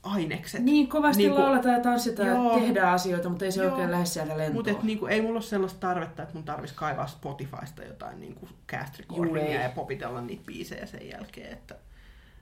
ainekset. 0.04 0.64
Niin 0.64 0.88
kovasti 0.88 1.24
Niinku- 1.24 1.42
lauletaan 1.42 1.76
ja 1.76 1.82
tanssitaan 1.82 2.30
Joo. 2.30 2.54
ja 2.54 2.60
tehdään 2.60 2.94
asioita, 2.94 3.30
mutta 3.30 3.46
ei 3.46 3.52
se 3.52 3.64
Joo. 3.64 3.72
oikein 3.72 3.92
lähde 3.92 4.06
sieltä 4.06 4.38
lentoon. 4.38 4.54
Mutta 4.54 4.72
et, 4.72 4.84
niinku, 4.84 5.06
ei 5.06 5.22
mulla 5.22 5.38
ole 5.38 5.42
sellaista 5.42 5.80
tarvetta, 5.80 6.24
että 6.24 6.36
mun 6.36 6.44
tarvitsisi 6.44 6.80
kaivaa 6.80 7.08
Spotifysta 7.08 7.84
jotain 7.84 8.20
niinku, 8.20 8.50
cast 8.68 8.94
Juu, 9.00 9.00
ei. 9.00 9.22
recordingia 9.22 9.62
ja 9.62 9.70
popitella 9.70 10.22
niitä 10.22 10.44
biisejä 10.46 10.86
sen 10.86 11.10
jälkeen. 11.10 11.54
Että... 11.54 11.76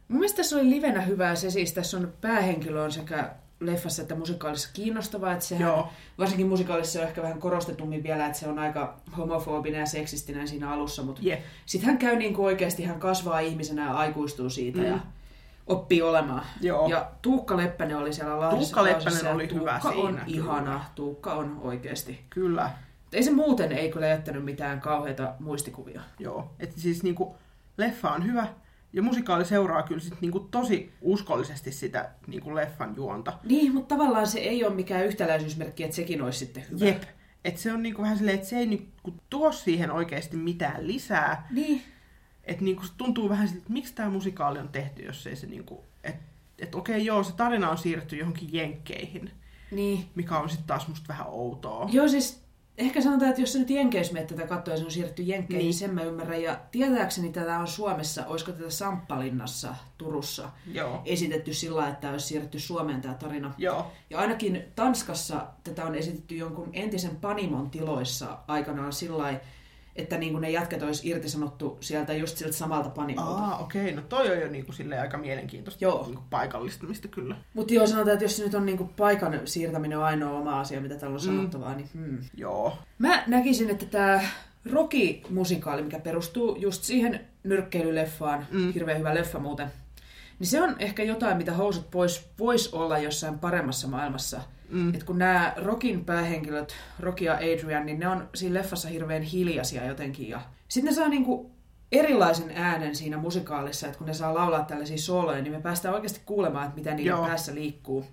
Mun 0.08 0.19
mielestä 0.19 0.38
tässä 0.38 0.56
oli 0.56 0.69
livenä 0.69 1.02
hyvää 1.02 1.36
se 1.36 1.50
siis, 1.50 1.74
tässä 1.74 1.97
on 1.97 2.13
päähenkilö 2.21 2.84
on 2.84 2.91
sekä 2.91 3.36
leffassa 3.60 4.02
että 4.02 4.15
musikaalissa 4.15 4.69
kiinnostavaa, 4.74 5.34
että 5.34 5.45
sehän, 5.45 5.67
Joo. 5.67 5.88
varsinkin 6.17 6.48
musikaalissa 6.48 6.93
se 6.93 7.00
on 7.02 7.08
ehkä 7.08 7.22
vähän 7.22 7.39
korostetummin 7.39 8.04
vielä, 8.04 8.26
että 8.26 8.38
se 8.39 8.48
on 8.48 8.60
aika 8.60 8.95
homofobinen 9.17 9.80
ja 9.80 9.86
seksistinen 9.86 10.48
siinä 10.48 10.72
alussa, 10.72 11.04
mutta 11.04 11.22
Jep. 11.24 11.39
sitten 11.65 11.89
hän 11.89 11.98
käy 11.98 12.15
niin 12.15 12.34
kuin 12.34 12.45
oikeasti, 12.45 12.84
hän 12.84 13.00
kasvaa 13.00 13.39
ihmisenä 13.39 13.86
ja 13.86 13.93
aikuistuu 13.93 14.50
siitä 14.50 14.80
Mm. 14.80 14.86
ja 14.86 15.00
oppii 15.67 16.02
olemaan. 16.02 16.43
Joo. 16.62 16.88
Ja 16.89 17.12
Tuukka 17.22 17.58
Leppänen 17.58 17.98
oli 17.98 18.13
siellä 18.13 18.39
Lahdessa. 18.39 18.58
Tuukka 18.76 18.84
Leppänen 18.84 19.06
lausissa, 19.06 19.32
oli 19.32 19.50
hyvä 19.54 19.80
Tuukka 19.82 19.89
on 19.89 19.93
siinä, 20.13 20.26
kyllä. 20.26 20.38
ihana, 20.43 20.86
Tuukka 20.95 21.34
on 21.34 21.60
oikeasti. 21.63 22.19
Kyllä. 22.30 22.72
Ei 23.13 23.24
se 23.24 23.32
muuten 23.32 23.72
ei 23.72 23.91
kyllä 23.91 24.08
jättänyt 24.08 24.45
mitään 24.45 24.82
kauheita 24.82 25.34
muistikuvia. 25.39 26.02
Joo. 26.19 26.52
Et 26.60 26.74
siis 26.76 27.04
niinku, 27.04 27.36
leffa 27.78 28.12
on 28.12 28.26
hyvä 28.26 28.48
ja 28.93 29.02
musikaali 29.02 29.45
seuraa 29.45 29.84
kyllä 29.84 30.02
sit 30.02 30.21
niinku, 30.21 30.39
tosi 30.39 30.93
uskollisesti 31.02 31.71
sitä 31.71 32.10
niinku, 32.28 32.56
leffan 32.56 32.95
juonta. 32.95 33.34
Niin, 33.43 33.73
mutta 33.73 33.95
tavallaan 33.95 34.28
se 34.28 34.39
ei 34.39 34.63
ole 34.65 34.73
mikään 34.75 35.06
yhtäläisyysmerkki, 35.06 35.84
että 35.84 35.95
sekin 35.95 36.21
olisi 36.21 36.39
sitten 36.39 36.65
hyvä. 36.71 36.86
Jep. 36.86 37.04
Et 37.45 37.58
se 37.58 37.73
on 37.73 37.84
niinku 37.84 38.02
vähän 38.02 38.17
silleen, 38.17 38.36
että 38.36 38.49
se 38.49 38.58
ei 38.58 38.65
niinku, 38.65 39.13
tuo 39.30 39.52
siihen 39.52 39.91
oikeasti 39.91 40.38
mitään 40.38 40.88
lisää. 40.88 41.47
Niin, 41.52 41.82
Että 42.43 42.63
niinku, 42.63 42.84
se 42.86 42.93
tuntuu 42.97 43.30
vähän 43.30 43.47
siltä, 43.47 43.62
että 43.62 43.73
miksi 43.73 43.95
tämä 43.95 44.10
musikaali 44.10 44.60
on 44.60 44.69
tehty, 44.69 45.04
jos 45.04 45.28
ei 45.28 45.36
se 45.36 45.47
niinku... 45.47 45.84
Että 46.04 46.23
et, 46.60 46.75
okei, 46.75 47.06
joo, 47.06 47.23
se 47.23 47.34
tarina 47.34 47.69
on 47.69 47.78
siirretty 47.78 48.15
johonkin 48.15 48.49
jenkkeihin, 48.52 49.32
niin. 49.71 50.06
mikä 50.15 50.38
on 50.38 50.49
sitten 50.49 50.67
taas 50.67 50.88
musta 50.88 51.08
vähän 51.08 51.28
outoa. 51.28 51.89
Joo, 51.91 52.08
siis 52.08 52.43
ehkä 52.80 53.02
sanotaan, 53.02 53.30
että 53.30 53.42
jos 53.42 53.54
sä 53.54 53.60
nyt 53.60 53.70
Jenkeissä 53.70 54.13
menet 54.13 54.28
tätä 54.28 54.48
katsoa 54.48 54.74
ja 54.74 54.78
se 54.78 54.86
on 54.86 54.92
siirretty 54.92 55.24
Jenkkeihin, 55.24 55.58
niin. 55.58 55.65
Niin. 55.65 55.74
sen 55.74 55.94
mä 55.94 56.04
ymmärrän. 56.04 56.42
Ja 56.42 56.60
tietääkseni 56.72 57.32
tätä 57.32 57.60
on 57.60 57.68
Suomessa, 57.68 58.26
olisiko 58.26 58.52
tätä 58.52 58.70
Samppalinnassa, 58.70 59.76
Turussa, 59.98 60.50
Joo. 60.74 61.02
esitetty 61.06 61.54
sillä 61.54 61.88
että 61.88 62.02
tämä 62.02 62.13
olisi 62.13 62.28
siirretty 62.28 62.60
Suomeen 62.60 63.02
tämä 63.02 63.13
tarina. 63.13 63.54
Joo. 63.58 63.92
Ja 64.10 64.20
ainakin 64.20 64.63
Tanskassa 64.76 65.48
tätä 65.63 65.86
on 65.86 65.96
esitetty 65.96 66.36
jonkun 66.36 66.70
entisen 66.74 67.15
Panimon 67.15 67.70
tiloissa 67.70 68.38
aikanaan 68.48 68.94
sillä 68.94 69.18
lailla, 69.18 69.39
että 70.00 70.18
niin 70.18 70.32
kuin 70.32 70.42
ne 70.42 70.50
jätkät 70.52 70.84
olisi 70.84 71.10
irtisanottu 71.10 71.78
sieltä 71.82 72.14
just 72.14 72.38
siltä 72.38 72.54
samalta 72.54 72.90
Panimolta. 72.90 73.32
Aa, 73.44 73.58
okei, 73.58 73.92
no 73.96 74.02
toi 74.02 74.32
on 74.32 74.40
jo 74.42 74.48
niinku 74.48 74.72
silleen 74.72 75.02
aika 75.02 75.18
mielenkiintoista 75.18 75.84
Joo. 75.86 76.04
Niinku 76.06 76.24
paikallistamista 76.30 77.08
kyllä. 77.08 77.36
Mutta 77.54 77.74
joo, 77.74 77.88
sanotaan, 77.88 78.14
että 78.14 78.26
jos 78.26 78.38
se 78.38 78.44
nyt 78.44 78.54
on 78.54 78.66
niinku 78.66 78.90
paikan 78.98 79.40
siirtäminen 79.46 79.98
on 79.98 80.04
ainoa 80.04 80.40
oma 80.40 80.60
asia, 80.60 80.82
mitä 80.82 80.96
täällä 80.96 81.16
on 81.16 81.22
Mm. 81.22 81.26
sanottavaa, 81.26 81.76
niin 81.76 81.90
hmm. 81.94 82.18
Joo. 82.38 82.78
Mä 83.00 83.24
näkisin, 83.28 83.70
että 83.70 83.86
tämä 83.86 84.22
Rocky-musikaali, 84.72 85.82
mikä 85.82 86.00
perustuu 86.00 86.56
just 86.56 86.84
siihen 86.84 87.20
nyrkkeilyleffaan. 87.44 88.48
Mm. 88.52 88.74
hirveän 88.74 89.00
hyvä 89.00 89.16
leffa 89.16 89.40
muuten, 89.40 89.68
niin 90.40 90.48
se 90.48 90.62
on 90.62 90.76
ehkä 90.80 91.04
jotain, 91.04 91.38
mitä 91.38 91.54
housut 91.54 91.92
pois 91.92 92.28
voisi 92.40 92.70
olla 92.72 92.98
jossain 92.98 93.40
paremmassa 93.40 93.88
maailmassa. 93.88 94.42
Mm. 94.69 94.95
Et 94.95 95.03
kun 95.03 95.17
nämä 95.17 95.53
Rockin 95.58 96.05
päähenkilöt, 96.05 96.75
Rocky 96.99 97.25
ja 97.25 97.34
Adrian, 97.34 97.86
niin 97.86 97.99
ne 97.99 98.08
on 98.08 98.29
siinä 98.36 98.53
leffassa 98.53 98.89
hirveän 98.89 99.21
hiljaisia 99.21 99.86
jotenkin. 99.86 100.29
Ja 100.29 100.41
sitten 100.67 100.89
ne 100.89 100.95
saa 100.95 101.10
niinku 101.10 101.51
erilaisen 101.91 102.51
äänen 102.55 102.95
siinä 102.95 103.17
musikaalissa, 103.17 103.88
että 103.88 103.97
kun 103.97 104.08
ne 104.08 104.13
saa 104.13 104.34
laulaa 104.34 104.63
tällaisia 104.63 104.97
sooloja, 104.97 105.41
niin 105.41 105.53
me 105.53 105.62
päästään 105.62 105.95
oikeasti 105.95 106.21
kuulemaan, 106.25 106.65
että 106.65 106.77
mitä 106.77 106.89
niiden 106.89 107.10
Joo. 107.10 107.25
päässä 107.25 107.55
liikkuu. 107.55 108.05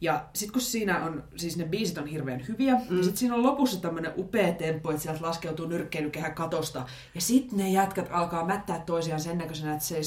Ja 0.00 0.24
sitten 0.34 0.52
kun 0.52 0.62
siinä 0.62 1.04
on, 1.04 1.24
siis 1.36 1.56
ne 1.56 1.64
biisit 1.64 1.98
on 1.98 2.06
hirveän 2.06 2.44
hyviä, 2.48 2.74
mm. 2.74 2.96
ja 2.96 3.02
sitten 3.02 3.16
siinä 3.16 3.34
on 3.34 3.42
lopussa 3.42 3.80
tämmöinen 3.80 4.12
upea 4.16 4.52
tempo, 4.52 4.90
että 4.90 5.02
sieltä 5.02 5.24
laskeutuu 5.24 5.66
nyrkkeilykehä 5.66 6.30
katosta, 6.30 6.86
ja 7.14 7.20
sitten 7.20 7.58
ne 7.58 7.70
jätkät 7.70 8.08
alkaa 8.10 8.44
mättää 8.44 8.82
toisiaan 8.86 9.20
sen 9.20 9.38
näköisenä, 9.38 9.72
että 9.72 9.84
se 9.84 10.00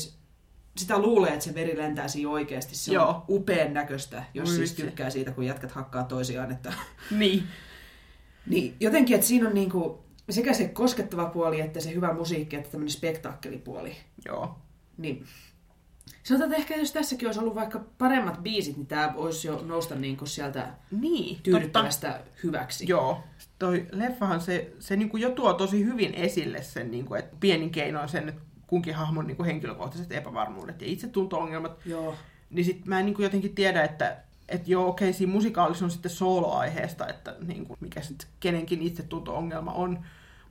sitä 0.78 0.98
luulee, 1.00 1.34
että 1.34 1.46
se 1.46 1.56
veri 1.56 1.78
lentää 1.78 2.08
siinä 2.08 2.30
oikeasti. 2.30 2.76
Se 2.76 2.92
on 2.92 2.96
Joo. 2.96 3.26
upean 3.30 3.74
näköistä, 3.74 4.24
jos 4.34 4.50
Oi 4.50 4.56
siis 4.56 4.74
tykkää 4.74 5.10
siitä, 5.10 5.32
kun 5.32 5.46
jätkät 5.46 5.72
hakkaa 5.72 6.04
toisiaan. 6.04 6.52
Että... 6.52 6.74
Niin. 7.12 7.44
niin, 8.46 8.76
jotenkin, 8.80 9.16
että 9.16 9.28
siinä 9.28 9.48
on 9.48 9.54
niinku 9.54 10.04
sekä 10.30 10.54
se 10.54 10.68
koskettava 10.68 11.26
puoli, 11.26 11.62
että 11.62 11.80
se 11.80 11.94
hyvä 11.94 12.14
musiikki, 12.14 12.56
että 12.56 12.72
tämmöinen 12.72 12.92
spektaakkelipuoli. 12.92 13.96
Joo. 14.26 14.60
Niin. 14.98 15.26
Sanotaan, 16.24 16.52
että 16.52 16.62
ehkä 16.62 16.76
jos 16.76 16.92
tässäkin 16.92 17.28
olisi 17.28 17.40
ollut 17.40 17.56
vaikka 17.56 17.86
paremmat 17.98 18.44
biisit, 18.44 18.78
niin 18.78 18.88
tämä 18.88 19.14
voisi 19.18 19.48
jo 19.48 19.64
nousta 19.66 19.96
niinku 19.96 20.26
sieltä 20.26 20.68
Niin. 20.92 21.40
tyydyttävästä 21.44 22.22
hyväksi. 22.44 22.86
Joo. 22.88 23.24
Toi 23.60 23.88
leffahan 23.92 24.42
se, 24.42 24.74
se 24.80 24.96
niinku 24.96 25.18
jo 25.18 25.30
tuo 25.30 25.54
tosi 25.54 25.86
hyvin 25.86 26.14
esille 26.14 26.62
sen, 26.62 26.92
niinku, 26.92 27.14
että 27.14 27.38
pienin 27.40 27.70
keinoin 27.70 28.10
sen, 28.10 28.30
että 28.30 28.42
kunkin 28.72 28.96
hahmon 28.96 29.28
niinku 29.28 29.44
henkilökohtaiset 29.44 30.12
epävarmuudet 30.12 30.82
ja 30.82 30.88
itsetunto-ongelmat. 30.88 31.86
Joo. 31.86 32.16
Niin 32.50 32.66
sit 32.66 32.86
mä 32.86 33.00
en 33.00 33.06
niinku 33.06 33.22
jotenkin 33.22 33.56
tiedä, 33.56 33.84
että 33.84 34.18
että 34.50 34.72
joo, 34.72 34.88
okei, 34.88 35.14
siinä 35.14 35.34
musikaalissa 35.34 35.86
on 35.86 35.92
sitten 35.92 36.12
soloaiheesta, 36.12 37.08
että 37.08 37.36
niin 37.48 37.66
kuin, 37.66 37.78
mikä 37.82 38.02
sitten 38.02 38.28
kenenkin 38.40 38.82
itsetunto-ongelma 38.82 39.72
on, 39.72 40.00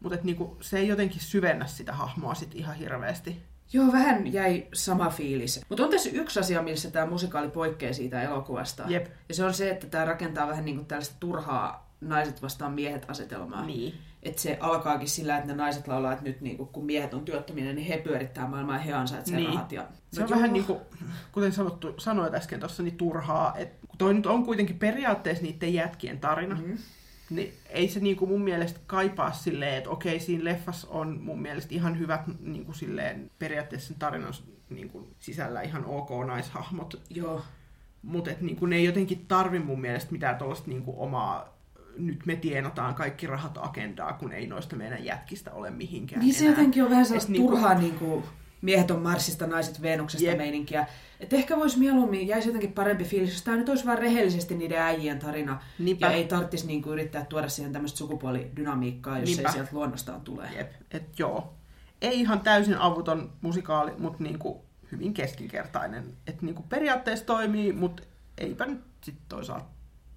mutta 0.00 0.14
että 0.14 0.26
niin 0.26 0.36
kuin, 0.36 0.50
se 0.60 0.78
ei 0.78 0.88
jotenkin 0.88 1.20
syvennä 1.20 1.66
sitä 1.66 1.92
hahmoa 1.92 2.34
sit 2.34 2.54
ihan 2.54 2.76
hirveästi. 2.76 3.42
Joo, 3.72 3.92
vähän 3.92 4.32
jäi 4.32 4.66
sama 4.74 5.10
fiilis. 5.10 5.60
Mutta 5.68 5.84
on 5.84 5.90
tässä 5.90 6.10
yksi 6.12 6.40
asia, 6.40 6.62
missä 6.62 6.90
tämä 6.90 7.06
musikaali 7.06 7.48
poikkeaa 7.48 7.92
siitä 7.92 8.22
elokuvasta. 8.22 8.84
Jep. 8.88 9.06
Ja 9.28 9.34
se 9.34 9.44
on 9.44 9.54
se, 9.54 9.70
että 9.70 9.86
tämä 9.86 10.04
rakentaa 10.04 10.48
vähän 10.48 10.64
niin 10.64 10.76
kuin 10.76 10.86
tällaista 10.86 11.16
turhaa 11.20 11.94
naiset 12.00 12.42
vastaan 12.42 12.72
miehet 12.72 13.10
asetelmaa. 13.10 13.66
Niin. 13.66 13.94
Että 14.22 14.42
se 14.42 14.58
alkaakin 14.60 15.08
sillä, 15.08 15.36
että 15.36 15.48
ne 15.48 15.54
naiset 15.54 15.88
laulaa, 15.88 16.12
että 16.12 16.24
nyt 16.24 16.40
niin 16.40 16.56
kuin, 16.56 16.68
kun 16.68 16.84
miehet 16.84 17.14
on 17.14 17.24
työttömiä, 17.24 17.72
niin 17.72 17.86
he 17.86 17.96
pyörittää 17.98 18.48
maailmaa 18.48 18.74
ja 18.76 18.80
he 18.82 18.92
ansaitsevat 18.92 19.40
Niin. 19.40 19.52
rahat. 19.54 19.72
Ja... 19.72 19.86
Se 20.12 20.22
on 20.22 20.30
No 20.30 20.36
vähän 20.36 20.48
joo. 20.50 20.52
niin 20.52 20.64
kuin, 20.64 20.78
kuten 21.32 21.52
sanottu, 21.52 21.94
sanoit 21.98 22.34
äsken 22.34 22.60
tuossa, 22.60 22.82
niin 22.82 22.96
turhaa. 22.96 23.56
Että 23.56 23.86
toi 23.98 24.14
nyt 24.14 24.26
on 24.26 24.44
kuitenkin 24.44 24.78
periaatteessa 24.78 25.44
niiden 25.44 25.74
jätkien 25.74 26.20
tarina, 26.20 26.54
Mhm. 26.54 26.64
mm-hmm. 26.64 26.78
niin 27.36 27.52
ei 27.68 27.88
se 27.88 28.00
niin 28.00 28.16
kuin 28.16 28.28
mun 28.30 28.42
mielestä 28.42 28.80
kaipaa 28.86 29.32
silleen, 29.32 29.74
että 29.78 29.90
okei, 29.90 30.20
siinä 30.20 30.44
leffassa 30.44 30.88
on 30.90 31.20
mun 31.20 31.42
mielestä 31.42 31.74
ihan 31.74 31.98
hyvät 31.98 32.20
niin 32.40 32.64
kuin 32.64 32.74
silleen, 32.74 33.30
periaatteessa 33.38 33.88
sen 33.88 33.96
tarinan 33.98 34.32
niin 34.70 34.90
kuin 34.90 35.14
sisällä 35.20 35.62
ihan 35.62 35.84
ok 35.84 36.10
naishahmot. 36.26 37.02
Joo. 37.10 37.42
Mutta 38.02 38.30
niinku, 38.40 38.66
ne 38.66 38.76
ei 38.76 38.84
jotenkin 38.84 39.24
tarvi 39.28 39.58
mun 39.58 39.80
mielestä 39.80 40.12
mitään 40.12 40.36
tuollaista 40.36 40.68
niinku, 40.68 40.94
omaa, 41.02 41.59
nyt 41.98 42.26
me 42.26 42.36
tienataan 42.36 42.94
kaikki 42.94 43.26
rahat 43.26 43.58
agendaa, 43.60 44.12
kun 44.12 44.32
ei 44.32 44.46
noista 44.46 44.76
meidän 44.76 45.04
jätkistä 45.04 45.52
ole 45.52 45.70
mihinkään 45.70 46.20
Niin 46.22 46.34
se 46.34 46.40
enää. 46.44 46.52
jotenkin 46.52 46.82
on 46.84 46.90
vähän 46.90 47.02
Et 47.02 47.08
sellaista 47.08 47.32
niinku- 47.32 47.48
turhaa 47.50 47.74
niin 47.74 47.94
kuin, 47.94 48.24
miehet 48.62 48.90
on 48.90 49.02
Marsista, 49.02 49.46
naiset 49.46 49.82
Venuksesta 49.82 50.26
Jep. 50.26 50.36
meininkiä. 50.38 50.86
Että 51.20 51.36
ehkä 51.36 51.56
voisi 51.56 51.78
mieluummin, 51.78 52.26
jäisi 52.28 52.48
jotenkin 52.48 52.72
parempi 52.72 53.04
fiilis, 53.04 53.32
jos 53.32 53.42
tämä 53.42 53.56
nyt 53.56 53.68
olisi 53.68 53.86
vaan 53.86 53.98
rehellisesti 53.98 54.54
niiden 54.54 54.78
äijien 54.82 55.18
tarina. 55.18 55.60
Niinpä. 55.78 56.06
Ja 56.06 56.12
ei 56.12 56.24
tarvitsisi 56.24 56.66
niin 56.66 56.82
kuin, 56.82 56.92
yrittää 56.92 57.24
tuoda 57.24 57.48
siihen 57.48 57.72
tämmöistä 57.72 57.98
sukupuolidynamiikkaa, 57.98 59.18
jos 59.18 59.28
Niinpä. 59.28 59.48
ei 59.48 59.52
sieltä 59.52 59.70
luonnostaan 59.72 60.20
tule. 60.20 60.48
Jep, 60.56 60.72
et 60.90 61.18
joo. 61.18 61.54
Ei 62.02 62.20
ihan 62.20 62.40
täysin 62.40 62.76
avuton 62.78 63.32
musikaali, 63.40 63.92
mutta 63.98 64.22
niinku 64.22 64.64
hyvin 64.92 65.14
keskinkertainen. 65.14 66.04
Et 66.26 66.42
niinku 66.42 66.62
periaatteessa 66.62 67.26
toimii, 67.26 67.72
mutta 67.72 68.02
eipä 68.38 68.66
nyt 68.66 68.80
sitten 69.04 69.24
toisaalta 69.28 69.66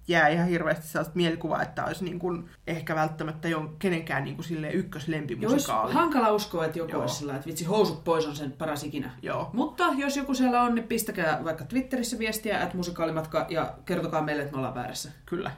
jää 0.08 0.28
ihan 0.28 0.48
hirveästi 0.48 0.86
sellaista 0.86 1.16
mielikuvaa, 1.16 1.62
että 1.62 1.84
olisi 1.84 2.04
niinku 2.04 2.38
ehkä 2.66 2.94
välttämättä 2.94 3.48
jon, 3.48 3.76
kenenkään 3.78 4.24
niinku 4.24 4.42
sille 4.42 4.66
Ja 4.66 4.70
olisi 4.70 4.78
ykköslempimusikaali. 4.78 5.92
hankala 5.92 6.32
uskoa, 6.32 6.64
että 6.64 6.78
joku 6.78 6.90
Joo. 6.90 7.00
olisi 7.00 7.14
sillä, 7.14 7.34
että 7.34 7.46
vitsi, 7.46 7.64
housut 7.64 8.04
pois 8.04 8.26
on 8.26 8.36
sen 8.36 8.52
paras 8.52 8.84
ikinä. 8.84 9.10
Joo. 9.22 9.50
Mutta 9.52 9.84
jos 9.96 10.16
joku 10.16 10.34
siellä 10.34 10.62
on, 10.62 10.74
niin 10.74 10.88
pistäkää 10.88 11.44
vaikka 11.44 11.64
Twitterissä 11.64 12.18
viestiä, 12.18 12.60
että 12.60 12.76
musikaalimatka, 12.76 13.46
ja 13.48 13.74
kertokaa 13.84 14.22
meille, 14.22 14.42
että 14.42 14.52
me 14.52 14.58
ollaan 14.58 14.74
väärässä. 14.74 15.10
Kyllä. 15.26 15.50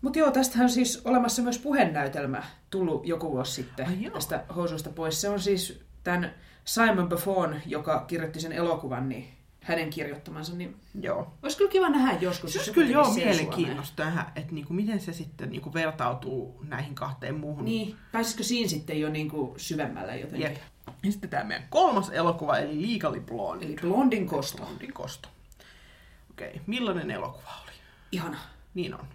Mutta 0.00 0.18
joo, 0.18 0.30
tästähän 0.30 0.64
on 0.64 0.70
siis 0.70 1.02
olemassa 1.04 1.42
myös 1.42 1.58
puhenäytelmä 1.58 2.42
tullut 2.70 3.06
joku 3.06 3.32
vuosi 3.32 3.52
sitten 3.52 3.88
Ai 3.88 4.02
joo. 4.02 4.14
tästä 4.14 4.44
housuista 4.56 4.90
pois. 4.90 5.20
Se 5.20 5.28
on 5.28 5.40
siis 5.40 5.80
tämän 6.04 6.34
Simon 6.64 7.08
Buffon, 7.08 7.56
joka 7.66 8.04
kirjoitti 8.06 8.40
sen 8.40 8.52
elokuvan, 8.52 9.08
niin 9.08 9.28
hänen 9.64 9.90
kirjoittamansa, 9.90 10.54
niin 10.54 10.76
Joo. 11.00 11.32
olisi 11.42 11.56
kyllä 11.56 11.70
kiva 11.70 11.88
nähdä 11.88 12.18
joskus. 12.20 12.52
Se 12.52 12.58
olisi 12.58 12.72
kyllä 12.72 12.90
joo 12.90 13.14
mielenkiintoista 13.14 14.04
nähdä, 14.04 14.26
että 14.36 14.52
niinku, 14.52 14.72
miten 14.74 15.00
se 15.00 15.12
sitten 15.12 15.50
niinku 15.50 15.74
vertautuu 15.74 16.60
näihin 16.68 16.94
kahteen 16.94 17.34
muuhun. 17.34 17.64
Niin, 17.64 17.96
pääsisikö 18.12 18.42
siinä 18.42 18.68
sitten 18.68 19.00
jo 19.00 19.08
niinku 19.08 19.54
syvemmälle 19.56 20.18
jotenkin? 20.18 20.50
Jep. 20.50 20.56
Ja 21.02 21.12
sitten 21.12 21.30
tämä 21.30 21.44
meidän 21.44 21.66
kolmas 21.70 22.10
elokuva, 22.10 22.58
eli 22.58 22.94
Legally 22.94 23.20
Blonde. 23.20 23.66
Eli 23.66 23.76
Blondin 23.80 24.26
kosto. 24.26 24.62
Blondin 24.62 24.92
kosto. 24.92 25.28
Okei, 26.30 26.60
millainen 26.66 27.10
elokuva 27.10 27.50
oli? 27.62 27.72
Ihana. 28.12 28.38
Niin 28.74 28.94
on. 28.94 29.06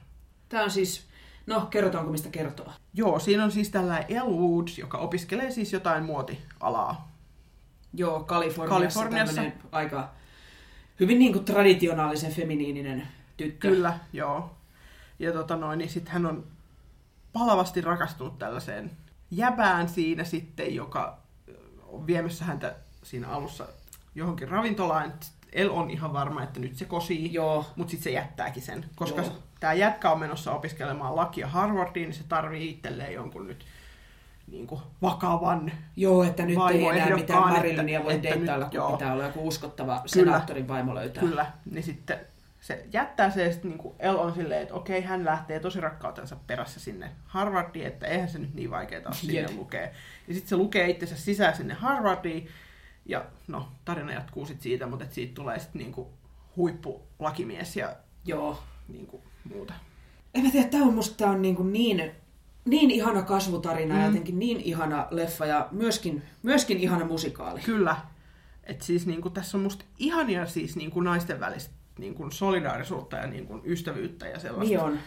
Tämä 0.50 0.64
on 0.64 0.72
siis, 0.72 1.08
no 1.48 1.62
kerrotaanko 1.62 2.12
mistä 2.12 2.30
kertoo? 2.30 2.72
Joo, 2.94 3.20
siinä 3.20 3.44
on 3.44 3.52
siis 3.52 3.70
tällainen 3.70 4.06
Elle 4.10 4.38
Woods, 4.38 4.78
joka 4.78 4.98
opiskelee 4.98 5.52
siis 5.52 5.74
jotain 5.74 6.04
muotialaa. 6.04 7.12
Joo, 7.94 8.24
Kaliforniassa, 8.24 9.00
Kaliforniassa. 9.00 9.42
aika 9.72 10.19
hyvin 11.00 11.20
niinku 11.20 11.40
traditionaalisen 11.40 12.32
feminiininen 12.32 13.08
tyttö. 13.38 13.68
Kyllä, 13.68 14.00
joo. 14.14 14.52
Ja 15.20 15.34
tota 15.34 15.56
noin, 15.56 15.80
niin 15.80 15.90
sitten 15.90 16.14
hän 16.14 16.26
on 16.26 16.44
palavasti 17.34 17.82
rakastunut 17.82 18.40
tällaiseen 18.40 18.92
jäbään 19.32 19.90
siinä 19.90 20.24
sitten, 20.24 20.76
joka 20.76 21.18
on 21.88 22.08
viemässä 22.08 22.46
häntä 22.46 22.76
siinä 23.04 23.28
alussa 23.28 23.68
johonkin 24.16 24.48
ravintolaan. 24.48 25.14
El 25.54 25.70
on 25.70 25.90
ihan 25.90 26.14
varma, 26.14 26.44
että 26.44 26.60
nyt 26.60 26.76
se 26.76 26.86
kosii, 26.86 27.34
Joo. 27.34 27.66
mutta 27.76 27.92
sitten 27.92 28.04
se 28.04 28.12
jättääkin 28.12 28.64
sen. 28.64 28.86
Koska 28.96 29.24
tämä 29.60 29.74
jätkä 29.74 30.12
on 30.12 30.20
menossa 30.20 30.52
opiskelemaan 30.52 31.16
lakia 31.16 31.48
Harvardiin, 31.48 32.10
niin 32.10 32.18
se 32.18 32.24
tarvii 32.30 32.70
itselleen 32.70 33.14
jonkun 33.14 33.48
nyt 33.48 33.66
niin 34.52 34.68
kuin 34.68 34.82
vakavan 35.02 35.72
Joo, 35.96 36.24
että 36.24 36.46
nyt 36.46 36.58
ei 36.72 36.88
enää 36.88 37.16
mitään 37.16 37.20
että- 37.20 37.40
Marilynia 37.40 38.04
voi 38.04 38.14
että 38.14 38.30
deittailla, 38.30 38.66
kun 38.66 38.74
joo. 38.74 38.92
pitää 38.92 39.14
olla 39.14 39.24
joku 39.24 39.48
uskottava 39.48 40.02
senaattorin 40.06 40.68
vaimo 40.68 40.96
löytää. 40.96 41.24
Kyllä, 41.24 41.46
niin 41.72 41.84
sitten 41.84 42.20
se 42.62 42.86
jättää 42.94 43.30
se 43.30 43.52
sitten 43.52 43.72
niin 43.72 43.94
El 44.00 44.16
on 44.16 44.34
silleen, 44.34 44.62
että 44.62 44.74
okei, 44.74 45.02
hän 45.02 45.26
lähtee 45.26 45.60
tosi 45.60 45.82
rakkautensa 45.82 46.38
perässä 46.48 46.80
sinne 46.80 47.12
Harvardiin, 47.26 47.88
että 47.88 48.08
eihän 48.08 48.30
se 48.30 48.40
nyt 48.40 48.54
niin 48.54 48.72
vaikeaa 48.72 49.02
ole 49.06 49.16
sinne 49.16 49.40
Jep. 49.42 49.52
lukea. 49.58 49.82
Ja 50.28 50.34
sitten 50.34 50.50
se 50.50 50.56
lukee 50.58 50.90
itsensä 50.90 51.16
sisään 51.18 51.56
sinne 51.56 51.74
Harvardiin 51.74 52.48
ja 53.06 53.26
no, 53.48 53.68
tarina 53.86 54.14
jatkuu 54.14 54.46
sitten 54.46 54.64
siitä, 54.64 54.88
mutta 54.88 55.06
et 55.06 55.14
siitä 55.14 55.34
tulee 55.34 55.60
sitten 55.60 55.80
niinku 55.80 56.14
huippulakimies 56.56 57.76
ja 57.76 57.96
Joo. 58.26 58.64
niinku 58.88 59.24
muuta. 59.54 59.74
En 60.34 60.44
mä 60.44 60.52
tiedä, 60.52 60.68
tämä 60.68 60.84
on 60.84 60.94
musta 60.94 61.18
tää 61.18 61.30
on 61.30 61.42
niin, 61.42 61.56
kuin 61.56 61.74
niin, 61.74 62.12
niin 62.66 62.92
ihana 62.92 63.22
kasvutarina 63.22 63.96
mm. 63.96 64.00
ja 64.00 64.08
jotenkin 64.08 64.40
niin 64.40 64.62
ihana 64.62 65.08
leffa 65.12 65.46
ja 65.46 65.68
myöskin, 65.72 66.24
myöskin 66.44 66.78
ihana 66.78 67.06
musikaali. 67.06 67.60
Kyllä. 67.60 67.96
että 68.64 68.86
siis 68.86 69.08
niinku, 69.08 69.30
tässä 69.30 69.58
on 69.58 69.64
musta 69.64 69.86
ihania 69.98 70.46
siis 70.46 70.76
niinku, 70.76 71.02
naisten 71.02 71.40
välistä 71.40 71.74
niinku, 71.98 72.32
solidaarisuutta 72.32 73.18
ja 73.18 73.28
niinku, 73.28 73.62
ystävyyttä 73.66 74.28
ja 74.28 74.40
sellaista. 74.40 74.76
Niin 74.76 74.80
on. 74.80 75.00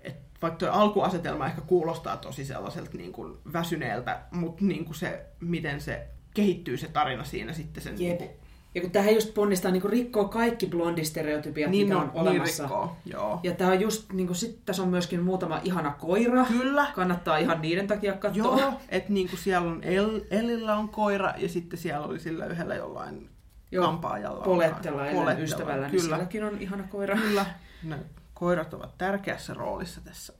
Et 0.00 0.16
vaikka 0.42 0.58
tuo 0.58 0.68
alkuasetelma 0.68 1.46
ehkä 1.46 1.60
kuulostaa 1.60 2.16
tosi 2.16 2.44
sellaiselta 2.44 2.96
niin 2.96 3.12
kuin 3.12 3.38
väsyneeltä, 3.52 4.22
mutta 4.30 4.64
niin 4.64 4.84
kuin 4.84 4.94
se, 4.94 5.26
miten 5.40 5.80
se 5.80 6.08
kehittyy 6.34 6.76
se 6.76 6.88
tarina 6.88 7.24
siinä 7.24 7.52
sitten 7.52 7.82
sen... 7.82 8.00
Jep. 8.00 8.20
Niin, 8.20 8.30
kuin, 8.30 8.40
Ja 8.74 8.80
kun 8.80 8.90
tähän 8.90 9.14
just 9.14 9.34
ponnistaa 9.34 9.70
niin 9.70 9.82
rikkoo 9.90 10.28
kaikki 10.28 10.66
blondistereotypiat, 10.66 11.70
niin, 11.70 11.86
mitä 11.86 11.98
on, 11.98 12.02
on 12.02 12.10
niin 12.10 12.20
olemassa. 12.20 12.62
rikkoo, 12.62 12.96
joo. 13.06 13.40
Ja 13.42 13.54
tää 13.54 13.68
on 13.68 13.80
just, 13.80 14.12
niin 14.12 14.26
kuin, 14.26 14.36
sit 14.36 14.58
tässä 14.64 14.82
on 14.82 14.88
myöskin 14.88 15.22
muutama 15.22 15.60
ihana 15.64 15.90
koira. 15.92 16.44
Kyllä. 16.44 16.86
Kannattaa 16.94 17.36
ihan 17.36 17.62
niiden 17.62 17.86
takia 17.86 18.12
katsoa. 18.12 18.60
Joo, 18.60 18.72
että 18.88 19.12
niin 19.12 19.30
siellä 19.36 19.68
on 19.70 19.82
El, 19.82 20.20
Elillä 20.30 20.76
on 20.76 20.88
koira 20.88 21.34
ja 21.36 21.48
sitten 21.48 21.78
siellä 21.78 22.06
oli 22.06 22.20
sillä 22.20 22.46
yhdellä 22.46 22.74
jollain 22.74 23.30
Joo, 23.70 23.84
kampaajalla. 23.84 24.44
Polettella, 24.44 24.98
Polettella, 24.98 25.30
Ellen 25.32 25.44
ystävällä, 25.44 25.88
niin 25.88 25.90
Kyllä, 25.90 26.16
sielläkin 26.16 26.44
on 26.44 26.58
ihana 26.60 26.84
koira. 26.88 27.16
kyllä. 27.16 27.46
Ne 27.82 27.98
koirat 28.34 28.74
ovat 28.74 28.98
tärkeässä 28.98 29.54
roolissa 29.54 30.00
tässä 30.00 30.32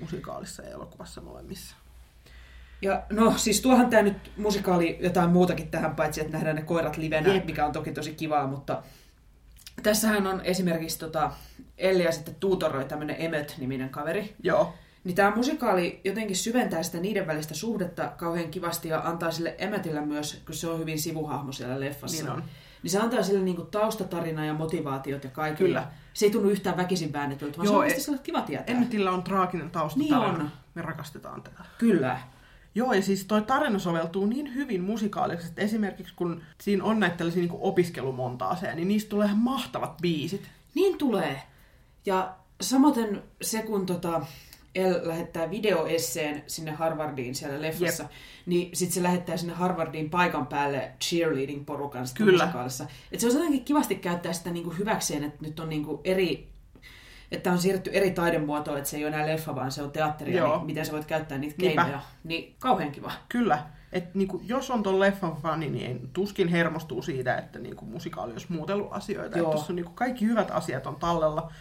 musikaalissa 0.00 0.62
ja 0.62 0.70
elokuvassa 0.70 1.20
molemmissa. 1.20 1.76
Ja 2.84 3.02
no 3.10 3.34
siis 3.36 3.60
tuohan 3.60 3.90
tämä 3.90 4.02
nyt 4.02 4.32
musikaali 4.36 4.98
jotain 5.00 5.30
muutakin 5.30 5.68
tähän, 5.70 5.96
paitsi 5.96 6.20
että 6.20 6.32
nähdään 6.32 6.56
ne 6.56 6.62
koirat 6.62 6.96
livenä, 6.96 7.34
Jep. 7.34 7.46
mikä 7.46 7.66
on 7.66 7.72
toki 7.72 7.92
tosi 7.92 8.14
kivaa, 8.14 8.46
mutta 8.46 8.82
tässähän 9.82 10.26
on 10.26 10.40
esimerkiksi 10.44 10.98
tota, 10.98 11.30
Elli 11.78 12.04
ja 12.04 12.12
sitten 12.12 12.34
tuutoroi 12.34 12.84
tämmöinen 12.84 13.16
Emmet-niminen 13.18 13.88
kaveri. 13.88 14.34
Joo, 14.42 14.74
Niin 15.04 15.14
tämä 15.14 15.36
musikaali 15.36 16.00
jotenkin 16.04 16.36
syventää 16.36 16.82
sitä 16.82 16.98
niiden 16.98 17.26
välistä 17.26 17.54
suhdetta 17.54 18.12
kauhean 18.16 18.50
kivasti 18.50 18.88
ja 18.88 19.00
antaa 19.04 19.30
sille 19.30 19.54
Emmetillä 19.58 20.00
myös, 20.00 20.42
kun 20.46 20.54
se 20.54 20.68
on 20.68 20.78
hyvin 20.78 20.98
sivuhahmo 20.98 21.52
siellä 21.52 21.80
leffassa. 21.80 22.24
Niin 22.24 22.32
on. 22.32 22.44
Niin 22.82 22.90
se 22.90 22.98
antaa 22.98 23.22
sille 23.22 23.40
niinku 23.40 23.62
taustatarina 23.62 24.46
ja 24.46 24.54
motivaatiot 24.54 25.24
ja 25.24 25.30
kaikille. 25.30 25.68
Kyllä. 25.68 25.86
Se 26.14 26.26
ei 26.26 26.30
tunnu 26.30 26.48
yhtään 26.48 26.76
väkisin 26.76 27.12
väännetyltä, 27.12 27.58
vaan 27.58 27.66
Joo, 27.66 27.88
se 27.88 27.94
on 27.94 28.00
sellainen 28.00 28.24
kiva 28.24 28.40
tietää. 28.40 28.74
Emmetillä 28.74 29.10
on 29.10 29.22
traaginen 29.22 29.70
taustatarina. 29.70 30.32
Niin 30.32 30.40
on. 30.40 30.50
Me 30.74 30.82
rakastetaan 30.82 31.42
tätä. 31.42 31.64
Kyllä. 31.78 32.20
Joo, 32.74 32.92
ja 32.92 33.02
siis 33.02 33.24
toi 33.24 33.42
tarina 33.42 33.78
soveltuu 33.78 34.26
niin 34.26 34.54
hyvin 34.54 34.82
musikaalisesti, 34.82 35.50
että 35.50 35.62
esimerkiksi 35.62 36.14
kun 36.16 36.42
siinä 36.60 36.84
on 36.84 37.00
näitä 37.00 37.16
tällaisia 37.16 37.42
niin 37.42 37.58
opiskelumontaaseja, 37.60 38.74
niin 38.74 38.88
niistä 38.88 39.10
tulee 39.10 39.26
ihan 39.26 39.38
mahtavat 39.38 39.96
biisit. 40.02 40.42
Niin 40.74 40.98
tulee. 40.98 41.42
Ja 42.06 42.34
samoin 42.60 43.22
se, 43.42 43.62
kun 43.62 43.86
tota, 43.86 44.26
El 44.74 45.00
lähettää 45.02 45.50
videoesseen 45.50 46.42
sinne 46.46 46.70
Harvardiin 46.72 47.34
siellä 47.34 47.62
leffassa, 47.62 48.02
Jep. 48.02 48.12
niin 48.46 48.76
sitten 48.76 48.94
se 48.94 49.02
lähettää 49.02 49.36
sinne 49.36 49.52
Harvardiin 49.52 50.10
paikan 50.10 50.46
päälle 50.46 50.92
cheerleading-porukan 51.04 52.04
Kyllä. 52.14 52.42
musikaalissa. 52.42 52.86
Et 53.12 53.20
se 53.20 53.26
on 53.26 53.32
jotenkin 53.32 53.64
kivasti 53.64 53.94
käyttää 53.94 54.32
sitä 54.32 54.50
niinku 54.50 54.70
hyväkseen, 54.70 55.24
että 55.24 55.38
nyt 55.42 55.60
on 55.60 55.68
niinku 55.68 56.00
eri 56.04 56.53
että 57.32 57.52
on 57.52 57.58
siirretty 57.58 57.90
eri 57.92 58.10
taidemuotoon, 58.10 58.78
että 58.78 58.90
se 58.90 58.96
ei 58.96 59.04
ole 59.04 59.14
enää 59.14 59.26
leffa, 59.26 59.54
vaan 59.54 59.72
se 59.72 59.82
on 59.82 59.90
teatteria, 59.90 60.38
Joo. 60.38 60.56
niin 60.56 60.66
miten 60.66 60.86
sä 60.86 60.92
voit 60.92 61.04
käyttää 61.04 61.38
niitä 61.38 61.54
Niinpä. 61.58 61.82
keinoja. 61.82 62.02
Niin 62.24 62.54
kauhean 62.58 62.92
kiva. 62.92 63.12
Kyllä, 63.28 63.62
että 63.92 64.10
niinku, 64.14 64.40
jos 64.44 64.70
on 64.70 64.82
ton 64.82 65.00
leffan 65.00 65.36
fani, 65.36 65.70
niin 65.70 66.10
tuskin 66.12 66.48
hermostuu 66.48 67.02
siitä, 67.02 67.36
että 67.36 67.58
niinku, 67.58 67.84
musikaali 67.84 68.32
olisi 68.32 68.46
muutellut 68.48 68.88
asioita. 68.90 69.38
Tuossa 69.38 69.72
niinku, 69.72 69.92
kaikki 69.94 70.26
hyvät 70.26 70.50
asiat 70.50 70.86
on 70.86 70.96
tallella. 70.96 71.52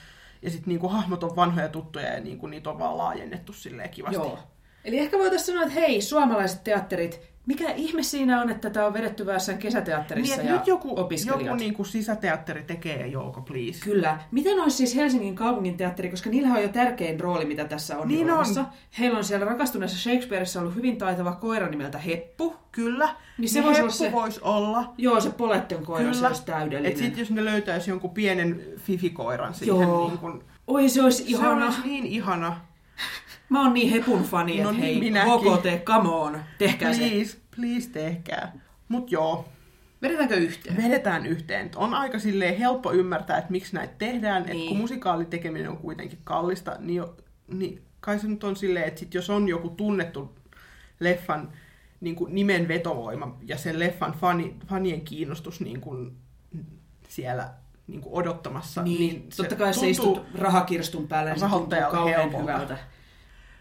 Ja 0.41 0.49
sitten 0.49 0.69
niinku 0.69 0.87
hahmot 0.87 1.23
on 1.23 1.35
vanhoja 1.35 1.69
tuttuja 1.69 2.13
ja 2.13 2.19
niinku 2.19 2.47
niitä 2.47 2.69
on 2.69 2.79
vaan 2.79 2.97
laajennettu 2.97 3.53
silleen 3.53 3.89
kivasti. 3.89 4.15
Joo. 4.15 4.39
Eli 4.85 4.99
ehkä 4.99 5.17
voitaisiin 5.17 5.45
sanoa, 5.45 5.61
että 5.61 5.73
hei, 5.73 6.01
suomalaiset 6.01 6.63
teatterit, 6.63 7.21
mikä 7.45 7.71
ihme 7.71 8.03
siinä 8.03 8.41
on, 8.41 8.49
että 8.49 8.69
tämä 8.69 8.85
on 8.85 8.93
vedetty 8.93 9.25
Väässän 9.25 9.57
kesäteatterissa 9.57 10.35
Niin, 10.37 10.47
ja 10.47 10.53
nyt 10.53 10.67
joku, 10.67 10.99
opiskelijat? 10.99 11.45
joku 11.45 11.55
niinku 11.55 11.83
sisäteatteri 11.83 12.63
tekee 12.63 13.07
Jouko, 13.07 13.41
please. 13.41 13.79
Kyllä. 13.83 14.19
Miten 14.31 14.59
olisi 14.59 14.77
siis 14.77 14.95
Helsingin 14.95 15.35
kaupungin 15.35 15.77
teatteri, 15.77 16.09
koska 16.09 16.29
niillä 16.29 16.53
on 16.53 16.61
jo 16.61 16.67
tärkein 16.69 17.19
rooli, 17.19 17.45
mitä 17.45 17.65
tässä 17.65 17.97
on 17.99 18.07
Niin 18.07 18.25
on. 18.25 18.29
olemassa. 18.29 18.65
Heillä 18.99 19.17
on 19.17 19.23
siellä 19.23 19.45
rakastuneessa 19.45 19.99
Shakespeareissa 19.99 20.59
ollut 20.59 20.75
hyvin 20.75 20.97
taitava 20.97 21.31
koira 21.35 21.69
nimeltä 21.69 21.97
Heppu. 21.97 22.55
Kyllä. 22.71 23.09
Niin 23.37 23.49
se 23.49 23.63
voisi 23.63 23.81
olla 23.81 23.91
heppu 23.91 24.03
se- 24.03 24.11
voisi 24.11 24.39
olla. 24.43 24.93
Joo, 24.97 25.21
se 25.21 25.29
Poletten 25.29 25.85
koira, 25.85 26.05
se 26.05 26.11
Kyllä. 26.15 26.27
olisi 26.27 26.45
täydellinen. 26.45 26.91
Et 26.91 26.97
sit 26.97 27.17
jos 27.17 27.31
ne 27.31 27.45
löytäisi 27.45 27.89
jonkun 27.91 28.09
pienen 28.11 28.61
fifikoiran 28.77 29.53
siihen, 29.53 29.81
Joo. 29.81 30.07
niin 30.07 30.17
kun, 30.17 30.43
Oi, 30.67 30.89
se 30.89 31.03
olisi 31.03 31.23
se 31.23 31.29
ihana. 31.29 31.65
olisi 31.65 31.81
niin 31.85 32.05
ihana. 32.05 32.61
Mä 33.53 33.61
oon 33.61 33.73
niin 33.73 33.89
Hepun 33.91 34.23
fani, 34.23 34.51
että 34.51 34.63
No 34.63 34.71
niin, 34.71 34.81
hei, 34.83 34.99
minäkin. 34.99 35.31
HKT, 35.33 35.85
come 35.85 36.09
on, 36.09 36.39
tehkää 36.57 36.93
se. 36.93 37.09
Please, 37.09 37.37
please 37.55 37.89
tehkää. 37.89 38.53
Mut 38.87 39.11
joo, 39.11 39.49
Vedetäänkö 40.01 40.35
yhteen? 40.35 40.77
vedetään 40.77 41.25
yhteen. 41.25 41.71
On 41.75 41.93
aika 41.93 42.19
silleen 42.19 42.57
helppo 42.57 42.91
ymmärtää, 42.91 43.37
että 43.37 43.51
miksi 43.51 43.75
näitä 43.75 43.93
tehdään. 43.97 44.43
Niin. 44.43 44.51
Niin. 44.53 44.63
Et 44.63 44.67
kun 44.69 44.77
musikaali 44.77 45.25
tekeminen 45.25 45.69
on 45.69 45.77
kuitenkin 45.77 46.19
kallista, 46.23 46.75
niin, 46.79 46.95
jo, 46.97 47.15
niin 47.47 47.81
kai 47.99 48.19
se 48.19 48.27
nyt 48.27 48.43
on 48.43 48.55
silleen, 48.55 48.87
että 48.87 48.99
sit 48.99 49.13
jos 49.13 49.29
on 49.29 49.47
joku 49.47 49.69
tunnettu 49.69 50.35
leffan 50.99 51.51
niin 52.01 52.15
kuin 52.15 52.35
nimen 52.35 52.67
vetovoima 52.67 53.37
ja 53.45 53.57
sen 53.57 53.79
leffan 53.79 54.13
fani, 54.13 54.55
fanien 54.67 55.01
kiinnostus 55.01 55.61
niin 55.61 55.81
kuin 55.81 56.17
siellä 57.07 57.49
niin 57.87 58.01
kuin 58.01 58.13
odottamassa, 58.13 58.83
Niin, 58.83 58.99
niin, 58.99 59.15
niin 59.15 59.29
totta 59.37 59.55
kai 59.55 59.73
se 59.73 59.89
istut 59.89 60.21
rahakirstun 60.35 61.07
päälle, 61.07 61.31
niin 61.31 61.39
se 61.39 61.47
tuntuu 61.49 62.05
helpolta. 62.07 62.37
hyvältä. 62.37 62.77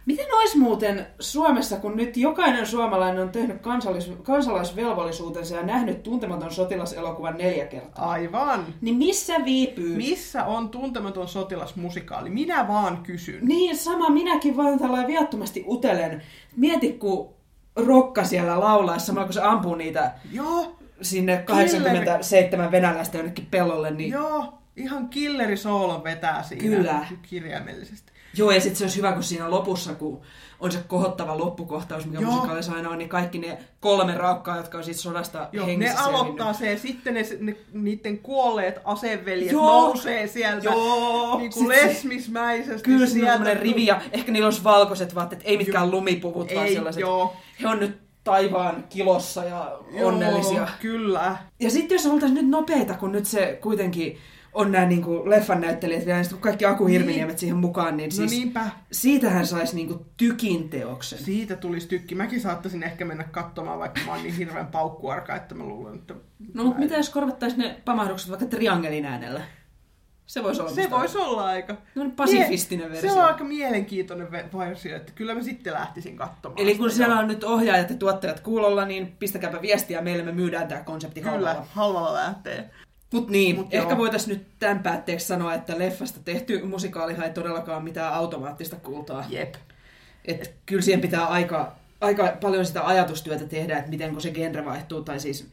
Miten 0.06 0.34
olisi 0.34 0.58
muuten 0.58 1.06
Suomessa, 1.20 1.76
kun 1.76 1.96
nyt 1.96 2.16
jokainen 2.16 2.66
suomalainen 2.66 3.22
on 3.22 3.30
tehnyt 3.30 3.56
kansallis- 3.56 4.22
kansalaisvelvollisuutensa 4.22 5.56
ja 5.56 5.62
nähnyt 5.62 6.02
tuntematon 6.02 6.52
sotilaselokuvan 6.52 7.38
neljä 7.38 7.66
kertaa? 7.66 8.10
Aivan. 8.10 8.66
Niin 8.80 8.96
missä 8.96 9.44
viipyy? 9.44 9.96
Missä 9.96 10.44
on 10.44 10.68
tuntematon 10.68 11.28
sotilasmusikaali? 11.28 12.30
Minä 12.30 12.68
vaan 12.68 13.02
kysyn. 13.02 13.46
Niin, 13.46 13.76
sama 13.76 14.10
minäkin 14.10 14.56
vaan 14.56 14.78
tällä 14.78 15.06
viattomasti 15.06 15.64
utelen. 15.68 16.22
Mieti, 16.56 16.92
kun 16.92 17.34
Rokka 17.76 18.24
siellä 18.24 18.60
laulaa, 18.60 18.98
samalla 18.98 19.26
kun 19.26 19.34
se 19.34 19.42
ampuu 19.42 19.74
niitä 19.74 20.12
Joo, 20.32 20.76
sinne 21.02 21.36
87 21.36 22.70
venäläistä 22.70 23.18
jonnekin 23.18 23.46
pellolle, 23.50 23.90
niin 23.90 24.10
joo. 24.10 24.62
Ihan 24.76 25.08
killeri 25.08 25.56
soolon 25.56 26.04
vetää 26.04 26.42
siinä 26.42 26.62
Kyllä. 26.76 27.06
kirjaimellisesti. 27.22 28.12
Joo, 28.37 28.50
ja 28.50 28.61
sitten 28.61 28.76
se 28.76 28.85
olisi 28.85 28.96
hyvä, 28.96 29.12
kun 29.12 29.22
siinä 29.22 29.50
lopussa, 29.50 29.94
kun 29.94 30.20
on 30.61 30.72
se 30.72 30.78
kohottava 30.88 31.38
loppukohtaus, 31.38 32.06
mikä 32.06 32.20
Joo. 32.20 32.30
musikaalissa 32.32 32.72
aina 32.72 32.90
on, 32.90 32.98
niin 32.98 33.08
kaikki 33.08 33.38
ne 33.38 33.58
kolme 33.80 34.14
raukkaa, 34.14 34.56
jotka 34.56 34.78
on 34.78 34.85
siitä 34.85 35.00
sodasta 35.00 35.48
Joo, 35.52 35.66
ne 35.66 35.72
hengissä 35.72 36.04
aloittaa 36.04 36.52
se 36.52 36.70
ja 36.72 36.78
sitten 36.78 37.14
ne, 37.14 37.22
ne, 37.40 37.56
niiden 37.72 38.18
kuolleet 38.18 38.80
aseveljet 38.85 39.52
Joo. 39.52 39.66
nousee 39.82 40.26
sieltä 40.26 40.64
Joo. 40.64 41.38
niin 41.38 41.52
kuin 41.52 41.66
Sit 41.66 41.80
se- 41.80 41.87
lesmismäisesti. 41.87 42.82
Kyllä 42.82 43.06
sieltä. 43.06 43.32
semmoinen 43.32 43.62
rivi, 43.62 43.87
ja 43.87 44.00
ehkä 44.12 44.32
niillä 44.32 44.46
olisi 44.46 44.64
valkoiset 44.64 45.14
vaatteet, 45.14 45.42
ei 45.44 45.56
mitkään 45.56 45.90
lumipuvut, 45.90 46.54
vaan 46.54 46.66
Ei, 46.66 46.74
sellaiset. 46.74 47.00
joo. 47.00 47.37
He 47.62 47.68
on 47.68 47.80
nyt 47.80 47.98
taivaan 48.24 48.85
kilossa 48.88 49.44
ja 49.44 49.78
onnellisia. 50.02 50.56
Joo, 50.61 50.66
kyllä. 50.80 51.37
Ja 51.61 51.70
sitten 51.70 51.94
jos 51.94 52.06
oltaisiin 52.06 52.35
nyt 52.35 52.48
nopeita, 52.48 52.94
kun 52.94 53.12
nyt 53.12 53.26
se 53.26 53.58
kuitenkin 53.62 54.18
on 54.52 54.72
nämä 54.72 54.86
niinku 54.86 55.30
leffan 55.30 55.60
näyttelijät 55.60 56.06
vielä, 56.06 56.18
ja 56.18 56.24
kaikki 56.40 56.64
Aku 56.64 56.86
Hirviniemet 56.86 57.38
siihen 57.38 57.56
mukaan, 57.56 57.96
niin 57.96 58.08
No 58.08 58.16
siis 58.16 58.30
niinpä. 58.30 58.66
siitähän 58.92 59.46
saisi 59.46 59.76
niinku 59.76 60.06
tykin 60.16 60.68
teoksen. 60.68 61.18
Siitä 61.18 61.56
tulisi 61.56 61.88
tykki. 61.88 62.14
Mäkin 62.14 62.40
saattaisin 62.40 62.82
ehkä 62.82 63.04
mennä 63.04 63.24
katsomaan, 63.24 63.78
vaikka 63.78 64.00
mä 64.06 64.12
oon 64.12 64.22
niin 64.22 64.34
hirveän 64.36 64.66
paukkuarka, 64.66 65.36
että 65.36 65.54
mä 65.54 65.64
luulen, 65.64 65.94
että... 65.94 66.14
No 66.54 66.64
mutta 66.64 66.80
mitä 66.80 66.94
jos 66.96 67.10
korvattaisiin 67.10 67.60
ne 67.62 67.76
pamahdukset 67.84 68.30
vaikka 68.30 68.46
triangelin 68.46 69.04
äänellä? 69.04 69.40
Se 70.26 70.42
voisi 70.42 70.60
olla 70.60 70.70
Se 70.70 70.90
voisi 70.90 71.18
olla 71.18 71.44
aika... 71.44 71.76
No, 71.94 72.10
pasifistinen 72.16 72.86
Mie- 72.86 72.92
versio. 72.92 73.12
Se 73.12 73.18
on 73.20 73.24
aika 73.26 73.44
mielenkiintoinen 73.44 74.26
ve- 74.26 74.58
versio, 74.58 74.96
että 74.96 75.12
kyllä 75.14 75.34
mä 75.34 75.42
sitten 75.42 75.72
lähtisin 75.72 76.16
katsomaan. 76.16 76.60
Eli 76.60 76.74
kun 76.74 76.90
sitä. 76.90 76.96
siellä 76.96 77.18
on 77.20 77.28
nyt 77.28 77.44
ohjaajat 77.44 77.90
ja 77.90 77.96
tuottajat 77.96 78.40
kuulolla, 78.40 78.84
niin 78.84 79.16
pistäkääpä 79.18 79.62
viestiä 79.62 80.00
meille, 80.00 80.22
me 80.24 80.32
myydään 80.32 80.68
tämä 80.68 80.80
konsepti 80.80 81.20
Kyllä, 81.20 81.32
halvalla. 81.32 81.66
halvalla 81.70 82.14
lähtee. 82.14 82.70
Mut 83.12 83.29
niin, 83.29 83.57
Mut 83.57 83.75
ehkä 83.75 83.96
voitaisiin 83.96 84.38
nyt 84.38 84.46
tämän 84.59 84.83
päätteeksi 84.83 85.27
sanoa, 85.27 85.55
että 85.55 85.79
leffasta 85.79 86.20
tehty 86.25 86.62
musikaalihan 86.62 87.27
ei 87.27 87.33
todellakaan 87.33 87.85
mitään 87.85 88.14
automaattista 88.14 88.77
kultaa. 88.77 89.25
Jep. 89.29 89.55
Et 90.25 90.55
kyllä 90.66 90.83
siihen 90.83 91.01
pitää 91.01 91.27
aika, 91.27 91.77
aika 92.01 92.37
paljon 92.40 92.66
sitä 92.66 92.87
ajatustyötä 92.87 93.44
tehdä, 93.44 93.79
että 93.79 93.90
miten 93.90 94.12
kun 94.12 94.22
se 94.22 94.31
genre 94.31 94.64
vaihtuu, 94.64 95.03
tai 95.03 95.20
siis 95.20 95.48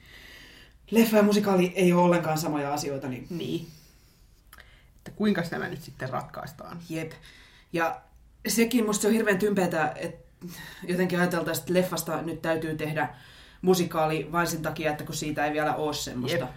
leffa 0.92 1.18
ja 1.18 1.24
musikaali 1.24 1.74
ei 1.76 1.94
ole 1.94 2.02
ollenkaan 2.02 2.38
samoja 2.38 2.74
asioita, 2.74 3.08
niin 3.08 3.28
Niin. 3.30 3.68
Että 4.98 5.12
kuinka 5.16 5.44
nämä 5.52 5.70
nyt 5.70 5.82
sitten 5.82 6.10
ratkaistaan? 6.10 6.80
Jep. 6.90 7.12
Ja 7.74 8.02
sekin 8.48 8.86
musta 8.86 9.02
se 9.02 9.08
on 9.08 9.14
hirveän 9.14 9.40
tympeätä, 9.40 9.94
että 9.96 10.48
jotenkin 10.88 11.20
ajateltaisiin, 11.20 11.64
että 11.64 11.74
leffasta 11.74 12.22
nyt 12.22 12.42
täytyy 12.42 12.76
tehdä 12.76 13.10
musikaali 13.62 14.32
vain 14.32 14.48
sen 14.48 14.62
takia, 14.62 14.92
että 14.92 15.04
kun 15.04 15.16
siitä 15.16 15.46
ei 15.46 15.54
vielä 15.54 15.76
ole 15.76 15.94
semmoista. 15.94 16.38
Jep. 16.38 16.50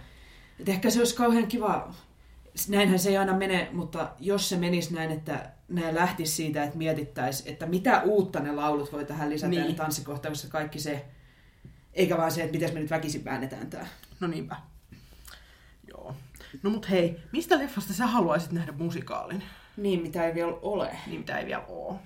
Et 0.59 0.69
ehkä 0.69 0.89
se 0.89 0.99
olisi 0.99 1.15
kauhean 1.15 1.47
kiva, 1.47 1.93
näinhän 2.67 2.99
se 2.99 3.09
ei 3.09 3.17
aina 3.17 3.37
mene, 3.37 3.69
mutta 3.71 4.11
jos 4.19 4.49
se 4.49 4.57
menisi 4.57 4.93
näin, 4.93 5.11
että 5.11 5.51
ne 5.69 5.95
lähtisi 5.95 6.35
siitä, 6.35 6.63
että 6.63 6.77
mietittäisiin, 6.77 7.51
että 7.51 7.65
mitä 7.65 8.01
uutta 8.01 8.39
ne 8.39 8.51
laulut 8.51 8.93
voi 8.93 9.05
tähän 9.05 9.29
lisätä 9.29 9.49
niin. 9.49 9.77
ja 9.77 9.85
ja 10.43 10.49
kaikki 10.49 10.79
se, 10.79 11.05
eikä 11.93 12.17
vaan 12.17 12.31
se, 12.31 12.41
että 12.43 12.53
miten 12.53 12.73
me 12.73 12.79
nyt 12.79 12.89
väkisin 12.89 13.25
väännetään 13.25 13.69
tämä. 13.69 13.87
No 14.19 14.27
niinpä. 14.27 14.55
Joo. 15.87 16.15
No 16.63 16.69
mut 16.69 16.89
hei, 16.89 17.19
mistä 17.31 17.59
leffasta 17.59 17.93
sä 17.93 18.07
haluaisit 18.07 18.51
nähdä 18.51 18.71
musikaalin? 18.71 19.43
Niin, 19.77 20.01
mitä 20.01 20.27
ei 20.27 20.33
vielä 20.33 20.53
ole. 20.61 20.97
Niin 21.07 21.19
mitä 21.19 21.37
ei 21.37 21.45
vielä 21.45 21.65
oo. 21.67 21.99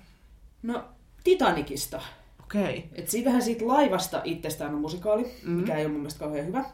No, 0.64 0.86
Titanicista. 1.24 2.02
Okei. 2.44 2.90
Et 2.94 3.10
siitähän 3.10 3.42
siitä 3.42 3.68
laivasta 3.68 4.22
itsestään 4.24 4.74
on 4.74 4.82
musikaali, 4.82 5.36
mm. 5.44 5.52
mikä 5.52 5.76
ei 5.76 5.86
ole 5.86 5.92
mun 5.92 6.02
mielestä 6.02 6.20
kauhean 6.20 6.48
hyvä. 6.48 6.66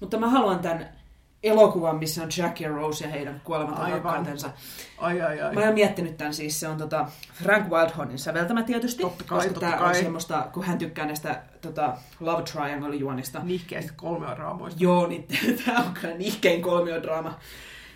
Mutta 0.00 0.18
mä 0.18 0.28
haluan 0.28 0.58
tämän 0.58 0.98
elokuvan, 1.42 1.96
missä 1.96 2.22
on 2.22 2.28
Jack 2.38 2.60
ja 2.60 2.68
Rose 2.68 3.04
ja 3.04 3.10
heidän 3.10 3.40
kuolematon 3.44 3.84
Aivan. 3.84 4.02
rakkautensa. 4.02 4.50
Ai 4.98 5.22
ai 5.22 5.40
ai. 5.40 5.54
Mä 5.54 5.60
oon 5.60 5.74
miettinyt 5.74 6.16
tämän 6.16 6.34
siis, 6.34 6.60
se 6.60 6.68
on 6.68 6.78
tota 6.78 7.06
Frank 7.32 7.70
Wildhornin 7.70 8.18
säveltämä 8.18 8.62
tietysti. 8.62 9.02
Totta 9.02 9.24
kai, 9.24 9.38
koska 9.38 9.54
totta 9.54 9.68
tää 9.68 9.78
kai. 9.78 9.88
on 9.88 9.94
semmoista, 9.94 10.48
kun 10.52 10.64
hän 10.64 10.78
tykkää 10.78 11.06
näistä 11.06 11.42
tota, 11.60 11.96
Love 12.20 12.42
Triangle-juonista. 12.42 13.42
Nihkeästi 13.42 13.92
kolme 13.96 14.34
raamoista. 14.34 14.82
Joo, 14.82 15.06
niin 15.06 15.26
tämä 15.66 15.78
on 15.78 15.94
kyllä 16.00 16.14
nihkein 16.14 16.62
kolmiodraama. 16.62 17.38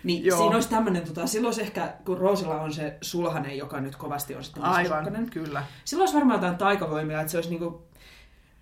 Niin 0.03 0.25
Joo. 0.25 0.37
Siinä 0.37 0.55
olisi 0.55 0.69
tämmöinen, 0.69 1.07
tota, 1.07 1.27
silloin 1.27 1.47
olisi 1.47 1.61
ehkä, 1.61 1.93
kun 2.05 2.17
Rosella 2.17 2.61
on 2.61 2.73
se 2.73 2.97
sulhanen, 3.01 3.57
joka 3.57 3.81
nyt 3.81 3.95
kovasti 3.95 4.35
on 4.35 4.43
sitten 4.43 4.63
Aivan, 4.63 5.29
kyllä. 5.29 5.63
Silloin 5.85 6.03
olisi 6.03 6.15
varmaan 6.15 6.37
jotain 6.37 6.57
taikavoimia, 6.57 7.19
että 7.21 7.31
se 7.31 7.37
olisi 7.37 7.49
niinku 7.49 7.87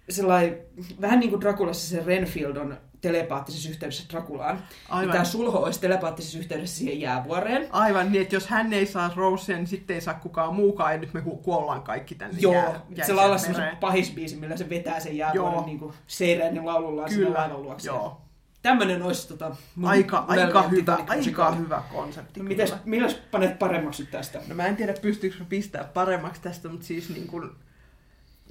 sellai, 0.09 0.57
vähän 1.01 1.19
niin 1.19 1.29
kuin 1.29 1.41
Drakulassa 1.41 1.89
se 1.89 2.03
Renfield 2.05 2.55
on 2.55 2.77
telepaattisessa 3.01 3.69
yhteydessä 3.69 4.03
Drakulaan. 4.09 4.63
Aivan. 4.89 5.01
Niin 5.01 5.11
tämä 5.11 5.23
sulho 5.23 5.59
olisi 5.59 5.81
telepaattisessa 5.81 6.39
yhteydessä 6.39 6.77
siihen 6.77 7.01
jäävuoreen. 7.01 7.67
Aivan 7.71 8.11
niin, 8.11 8.21
että 8.21 8.35
jos 8.35 8.47
hän 8.47 8.73
ei 8.73 8.85
saa 8.85 9.11
Rosea, 9.15 9.57
niin 9.57 9.67
sitten 9.67 9.93
ei 9.93 10.01
saa 10.01 10.13
kukaan 10.13 10.55
muukaan, 10.55 10.93
ja 10.93 10.99
nyt 10.99 11.13
me 11.13 11.21
ku- 11.21 11.37
kuollaan 11.37 11.81
kaikki 11.81 12.15
tänne 12.15 12.37
Joo, 12.39 12.53
jää, 12.53 13.05
se 13.05 13.13
laulaa 13.13 13.37
semmoisen 13.37 13.77
pahisbiisin, 13.77 14.39
millä 14.39 14.57
se 14.57 14.69
vetää 14.69 14.99
sen 14.99 15.17
jäävuoren 15.17 15.65
niin 15.65 15.79
kuin 15.79 15.93
Seireenin 16.07 16.65
laulullaan 16.65 17.09
sinne 17.09 17.25
Kyllä, 17.25 17.39
laivan 17.39 17.63
luokse. 17.63 17.87
joo. 17.87 18.21
Tämmöinen 18.61 19.03
olisi 19.03 19.27
tota, 19.27 19.55
mun 19.75 19.89
Aika, 19.89 20.25
aika, 20.27 20.63
hyvä, 20.63 20.97
aika 21.07 21.51
hyvä 21.51 21.83
konsepti. 21.93 22.39
No, 22.39 22.43
mites, 22.43 22.69
kyllä. 22.69 22.83
milläs 22.85 23.15
panet 23.31 23.59
paremmaksi 23.59 24.05
tästä? 24.05 24.41
No 24.47 24.55
mä 24.55 24.65
en 24.65 24.75
tiedä, 24.75 24.93
pystyykö 25.01 25.45
pistää 25.49 25.83
paremmaksi 25.83 26.41
tästä, 26.41 26.69
mutta 26.69 26.85
siis 26.85 27.09
niin 27.09 27.27
kuin, 27.27 27.49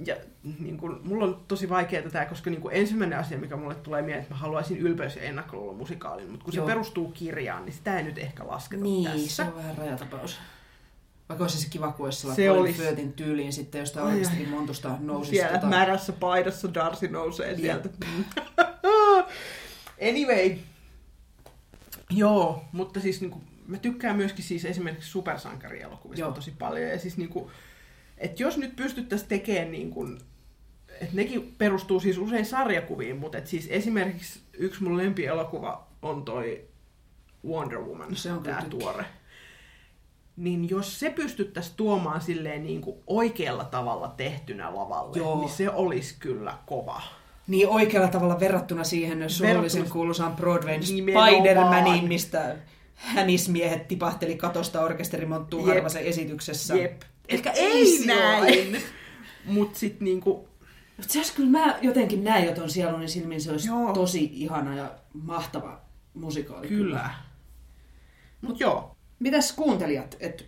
ja 0.07 0.17
niin 0.59 0.79
kuin, 0.79 0.97
mulla 1.03 1.25
on 1.25 1.45
tosi 1.49 1.69
vaikeaa 1.69 2.11
tämä, 2.11 2.27
koska 2.27 2.51
niin 2.51 2.61
kuin 2.61 2.77
ensimmäinen 2.77 3.19
asia, 3.19 3.39
mikä 3.39 3.57
mulle 3.57 3.75
tulee 3.75 4.03
mieleen, 4.03 4.23
että 4.23 4.35
mä 4.35 4.41
haluaisin 4.41 4.79
ylpeys- 4.79 5.17
ja 5.17 5.23
ennakkoluulo 5.23 5.73
musikaalin, 5.73 6.31
mutta 6.31 6.45
kun 6.45 6.55
Joo. 6.55 6.67
se 6.67 6.73
perustuu 6.73 7.09
kirjaan, 7.11 7.65
niin 7.65 7.73
sitä 7.73 7.99
ei 7.99 8.05
nyt 8.05 8.19
ehkä 8.19 8.47
lasketa 8.47 8.83
Niin, 8.83 9.11
tässä. 9.11 9.45
se 9.45 9.51
on 9.51 9.57
vähän 9.57 9.79
rajatapaus. 9.79 10.39
Vaikka 11.29 11.45
olisi 11.45 11.59
se 11.61 11.69
kiva, 11.71 11.93
kun 11.93 12.07
olisi 12.07 12.35
Se 12.35 12.51
olisi. 12.51 12.83
Tyyliin 13.17 13.53
sitten 13.53 13.79
jostain 13.79 14.07
Ai, 14.07 14.13
oikeastikin 14.13 14.49
montusta 14.49 14.97
nousisi. 15.01 15.37
Siellä 15.37 15.59
tota- 15.59 15.67
märässä 15.67 16.13
paidassa 16.13 16.75
Darcy 16.75 17.09
nousee 17.09 17.49
Jep. 17.51 17.59
sieltä. 17.59 17.89
anyway. 20.11 20.57
Joo, 22.11 22.65
mutta 22.73 23.01
siis 23.01 23.21
niinku, 23.21 23.41
mä 23.67 23.77
tykkään 23.77 24.17
myöskin 24.17 24.45
siis 24.45 24.65
esimerkiksi 24.65 25.11
supersankarielokuvista 25.11 26.21
Joo. 26.21 26.33
tosi 26.33 26.51
paljon. 26.59 26.91
Ja 26.91 26.99
siis 26.99 27.17
niinku, 27.17 27.51
että 28.21 28.43
jos 28.43 28.57
nyt 28.59 28.77
pystyttäisiin 28.77 29.29
tekemään 29.29 29.73
niinku, 29.73 30.07
että 31.01 31.17
nekin 31.17 31.55
perustuu 31.59 32.01
siis 32.01 32.19
usein 32.19 32.47
sarjakuviin, 32.47 33.17
mutta 33.17 33.39
et 33.39 33.47
siis 33.47 33.67
esimerkiksi 33.71 34.41
yksi 34.53 34.83
mun 34.83 34.97
lempielokuva 34.97 35.87
on 36.03 36.25
toi 36.25 36.65
Wonder 37.47 37.79
Woman, 37.79 38.17
Se 38.17 38.33
on 38.33 38.43
tykki. 38.43 38.65
tuore. 38.71 39.05
niin 40.37 40.71
jos 40.71 41.01
se 41.01 41.11
pystyttäisiin 41.11 41.77
tuomaan 41.77 42.21
silleen 42.21 42.63
niin 42.63 42.81
kuin 42.81 42.97
oikealla 43.07 43.65
tavalla 43.65 44.09
tehtynä 44.17 44.75
lavalle, 44.75 45.19
Joo. 45.19 45.39
niin 45.41 45.51
se 45.51 45.71
olisi 45.71 46.17
kyllä 46.19 46.55
kova. 46.67 47.03
Niin 47.47 47.69
oikealla 47.69 48.09
tavalla 48.09 48.41
verrattuna 48.41 48.85
siihen 48.85 49.31
surullisen 49.31 49.83
Verrattuna- 49.83 49.93
kuuluisaan 49.93 50.37
Broadwayn 50.37 50.81
Nimenomaan. 50.81 51.33
Spider-Maniin, 51.33 52.09
mistä 52.09 52.57
hämismiehet 52.95 53.89
tipahteli 53.89 54.35
katosta 54.37 54.81
orkesterimonttuun 54.81 55.63
Jep. 55.67 55.75
harvasen 55.75 56.03
esityksessä. 56.05 56.75
Jep. 56.77 57.03
Ehkä 57.31 57.51
ei 57.51 58.07
näin. 58.07 58.83
Mut 59.45 59.77
sit 59.77 60.01
niinku, 60.01 60.49
Mutta 60.97 61.13
se 61.13 61.19
olisi 61.19 61.33
kyllä, 61.35 61.51
mä 61.51 61.79
jotenkin 61.83 62.25
näin 62.25 62.45
jo 62.45 62.55
ton 62.55 62.71
sieluni 62.71 63.09
silmin, 63.09 63.41
se 63.41 63.51
olisi 63.51 63.69
Joo. 63.69 63.93
tosi 63.93 64.31
ihana 64.33 64.77
ja 64.77 64.91
mahtava 65.13 65.81
musikaali. 66.15 66.69
kyllä. 66.69 67.11
Mut 68.41 68.61
joo, 68.61 68.97
Mitäs 69.19 69.53
kuuntelijat, 69.53 70.17
että 70.21 70.45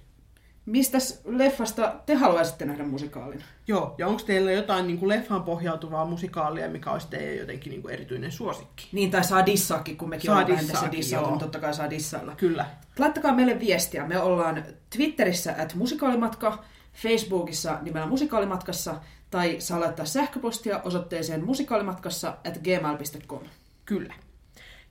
mistä 0.66 0.98
leffasta 1.25 1.94
te 2.07 2.14
haluaisitte 2.14 2.64
nähdä 2.64 2.85
musikaalin? 2.85 3.44
joo. 3.66 3.94
Ja 3.98 4.07
onko 4.07 4.22
teillä 4.22 4.53
jotain 4.53 4.87
niinku 4.87 5.09
leffaan 5.09 5.42
pohjautuvaa 5.42 6.05
musikaalia, 6.05 6.68
mikä 6.68 6.90
olisi 6.90 7.09
teidän 7.09 7.37
jotenkin 7.37 7.70
niinku 7.70 7.88
erityinen 7.88 8.33
suosikki? 8.33 8.88
Niin, 8.92 9.11
tai 9.11 9.25
saa 9.25 9.46
dissaakin, 9.46 9.96
kun 9.96 10.09
mekin 10.09 10.27
Saa 10.31 10.38
ollaan 10.38 10.59
dissaakin, 10.59 10.92
dissailtu, 10.92 11.27
joo. 11.27 11.31
niin 11.31 11.40
totta 11.40 11.59
kai 11.59 11.75
saa 11.75 11.90
dissailla. 11.90 12.35
Kyllä. 12.37 12.66
Laittakaa 12.98 13.35
meille 13.35 13.61
viestiä. 13.61 14.07
Me 14.07 14.18
ollaan 14.20 14.64
Twitterissä 14.96 15.55
at 15.59 15.75
musikaalimatka, 15.75 16.64
Facebookissa 16.94 17.79
nimellä 17.83 18.07
musikaalimatkassa, 18.07 18.94
tai 19.31 19.57
saa 19.59 19.81
laittaa 19.81 20.07
sähköpostia 20.07 20.81
osoitteeseen 20.85 21.44
musikaalimatkassa 21.44 22.29
at 22.29 22.59
gmail.com. 22.59 23.42
Kyllä. 23.85 24.14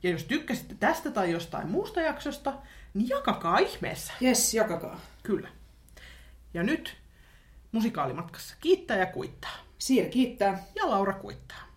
Ja 0.03 0.09
jos 0.09 0.23
tykkäsitte 0.23 0.75
tästä 0.79 1.11
tai 1.11 1.31
jostain 1.31 1.69
muusta 1.69 2.01
jaksosta, 2.01 2.53
niin 2.93 3.09
jakakaa 3.09 3.57
ihmeessä. 3.57 4.13
Jes, 4.21 4.53
jakakaa. 4.53 4.99
Kyllä. 5.23 5.49
Ja 6.53 6.63
nyt 6.63 6.97
musikaalimatkassa 7.71 8.55
kiittää 8.61 8.97
ja 8.97 9.05
kuittaa. 9.05 9.57
Siiri 9.77 10.09
kiittää. 10.09 10.63
Ja 10.75 10.89
Laura 10.89 11.13
kuittaa. 11.13 11.70